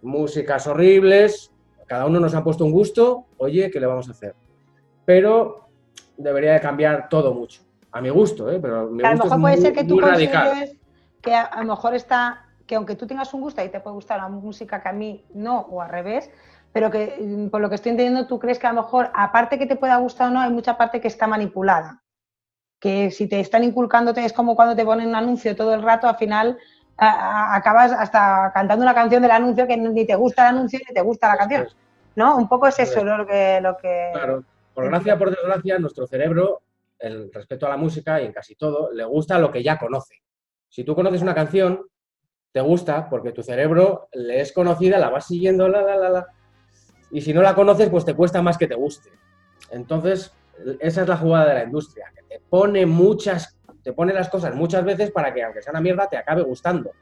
[0.02, 1.50] músicas horribles.
[1.86, 4.34] Cada uno nos ha puesto un gusto, oye, ¿qué le vamos a hacer?
[5.04, 5.68] Pero
[6.16, 7.62] debería de cambiar todo mucho.
[7.90, 8.58] A mi gusto, ¿eh?
[8.60, 10.76] Pero mi a lo mejor puede ser que tú consideres
[11.22, 14.18] que a, lo mejor está, que aunque tú tengas un gusto y te puede gustar
[14.18, 16.30] la música que a mí no, o al revés,
[16.72, 19.58] pero que mm, por lo que estoy entendiendo tú crees que a lo mejor, aparte
[19.58, 22.02] que te pueda gustar o no, hay mucha parte que está manipulada
[22.82, 26.08] que si te están inculcándote es como cuando te ponen un anuncio todo el rato,
[26.08, 26.58] al final
[26.96, 31.00] acabas hasta cantando una canción del anuncio que ni te gusta el anuncio ni te
[31.00, 31.68] gusta la canción.
[32.16, 32.36] ¿No?
[32.36, 33.60] Un poco es eso lo que...
[33.60, 34.10] Lo que...
[34.12, 34.42] Claro,
[34.74, 36.62] por gracia, por desgracia, nuestro cerebro,
[36.98, 40.16] el respecto a la música y en casi todo, le gusta lo que ya conoce.
[40.72, 41.82] Si tú conoces una canción,
[42.50, 46.26] te gusta porque tu cerebro le es conocida, la vas siguiendo, la, la, la, la.
[47.10, 49.10] Y si no la conoces, pues te cuesta más que te guste.
[49.70, 50.32] Entonces,
[50.80, 54.54] esa es la jugada de la industria, que te pone muchas, te pone las cosas
[54.54, 56.92] muchas veces para que, aunque sea una mierda, te acabe gustando.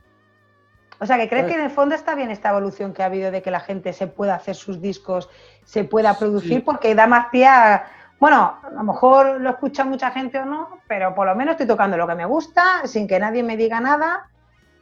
[0.99, 3.31] O sea, que crees que en el fondo está bien esta evolución que ha habido
[3.31, 5.31] de que la gente se pueda hacer sus discos,
[5.65, 7.87] se pueda producir, porque da más pie a.
[8.21, 11.67] Bueno, a lo mejor lo escucha mucha gente o no, pero por lo menos estoy
[11.67, 14.29] tocando lo que me gusta, sin que nadie me diga nada.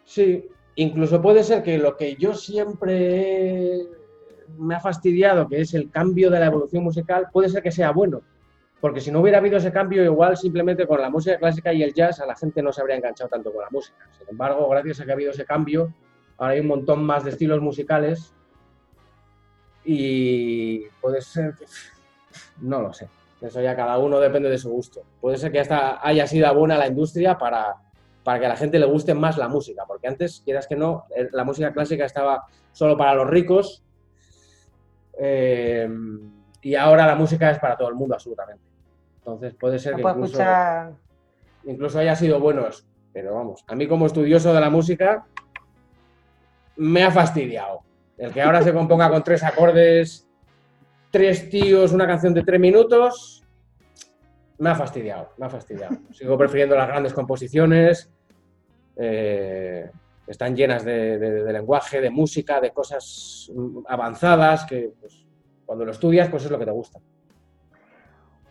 [0.05, 3.78] Sí, incluso puede ser que lo que yo siempre
[4.59, 7.93] me ha fastidiado, que es el cambio de la evolución musical, puede ser que sea
[7.93, 8.22] bueno
[8.80, 11.93] porque si no hubiera habido ese cambio, igual simplemente con la música clásica y el
[11.93, 14.09] jazz a la gente no se habría enganchado tanto con la música.
[14.16, 15.93] Sin embargo, gracias a que ha habido ese cambio,
[16.36, 18.34] ahora hay un montón más de estilos musicales
[19.84, 21.64] y puede ser que...
[22.61, 23.09] No lo sé.
[23.41, 25.03] Eso ya cada uno depende de su gusto.
[25.20, 27.76] Puede ser que hasta haya sido buena la industria para,
[28.24, 31.05] para que a la gente le guste más la música, porque antes, quieras que no,
[31.16, 33.82] eh, la música clásica estaba solo para los ricos
[35.18, 35.89] eh,
[36.62, 38.62] y ahora la música es para todo el mundo, absolutamente.
[39.18, 40.03] Entonces puede ser que
[41.64, 42.86] incluso, haya sido buenos.
[43.12, 45.26] Pero vamos, a mí como estudioso de la música
[46.76, 47.80] me ha fastidiado.
[48.16, 50.28] El que ahora se componga con tres acordes,
[51.11, 53.45] tres tíos, una canción de tres minutos,
[54.59, 55.97] me ha fastidiado, me ha fastidiado.
[56.13, 58.11] Sigo prefiriendo las grandes composiciones,
[58.97, 59.91] eh,
[60.27, 63.51] están llenas de, lenguaje, de música, de cosas
[63.89, 65.25] avanzadas, que pues,
[65.65, 67.01] cuando lo estudias, pues es lo que te gusta.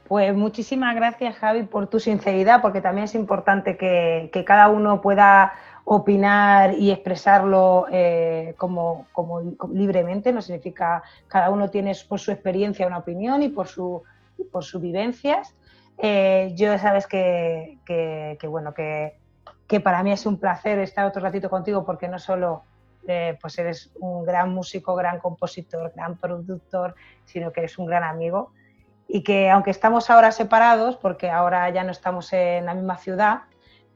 [0.07, 5.51] Pues muchísimas gracias, Javi, por tu sinceridad, porque también es importante que, cada uno pueda
[5.89, 9.07] opinar y expresarlo eh, como,
[9.71, 14.03] libremente, no significa cada uno tiene por su experiencia una opinión y por, su,
[14.51, 15.55] por sus vivencias.
[15.97, 17.79] Eh, yo sabes que,
[18.49, 19.15] bueno, que,
[19.81, 22.63] para mí es un placer estar otro ratito contigo porque no solo
[23.07, 28.03] eh, pues eres un gran músico, gran compositor, gran productor, sino que eres un gran
[28.03, 28.51] amigo
[29.07, 33.43] y que aunque estamos ahora separados, porque ahora ya no estamos en la misma ciudad,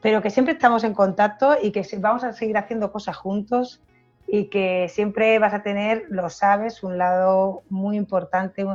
[0.02, 3.82] pero que siempre estamos en contacto y que vamos a seguir haciendo cosas juntos
[4.28, 8.66] y que siempre vas a tener, lo sabes, un lado muy importante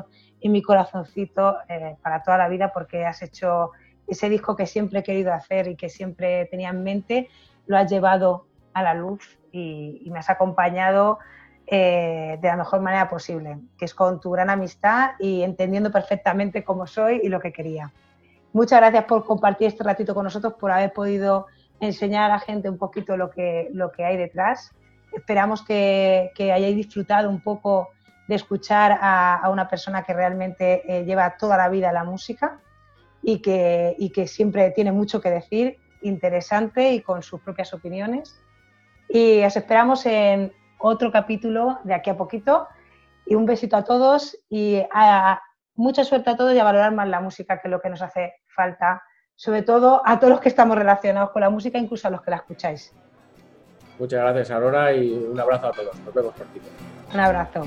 [0.41, 3.72] en mi corazoncito eh, para toda la vida porque has hecho
[4.07, 7.29] ese disco que siempre he querido hacer y que siempre tenía en mente,
[7.66, 11.18] lo has llevado a la luz y, y me has acompañado
[11.68, 16.62] eh, de la mejor manera posible, que es con tu gran amistad y entendiendo perfectamente
[16.62, 17.93] cómo soy y lo que quería.
[18.57, 21.46] Muchas gracias por compartir este ratito con nosotros, por haber podido
[21.78, 24.70] enseñar a la gente un poquito lo que, lo que hay detrás.
[25.12, 27.90] Esperamos que, hayáis disfrutado un poco
[28.26, 32.59] de escuchar a, una persona que realmente eh, lleva toda la vida la música
[33.20, 38.40] y que, y que siempre tiene mucho que decir, interesante y con sus propias opiniones.
[39.11, 42.68] Y os esperamos en, otro capítulo de aquí a poquito.
[43.26, 45.42] Y un besito a todos y a,
[45.74, 48.32] mucha suerte a todos y a valorar más la música, que lo que nos hace
[48.57, 49.02] falta,
[49.34, 52.30] sobre todo a todos los que estamos relacionados con la música, incluso a los que
[52.30, 52.92] la escucháis.
[53.98, 55.98] Muchas gracias, Aurora, y un abrazo a todos.
[56.00, 56.46] Nos vemos por
[57.14, 57.62] Un abrazo.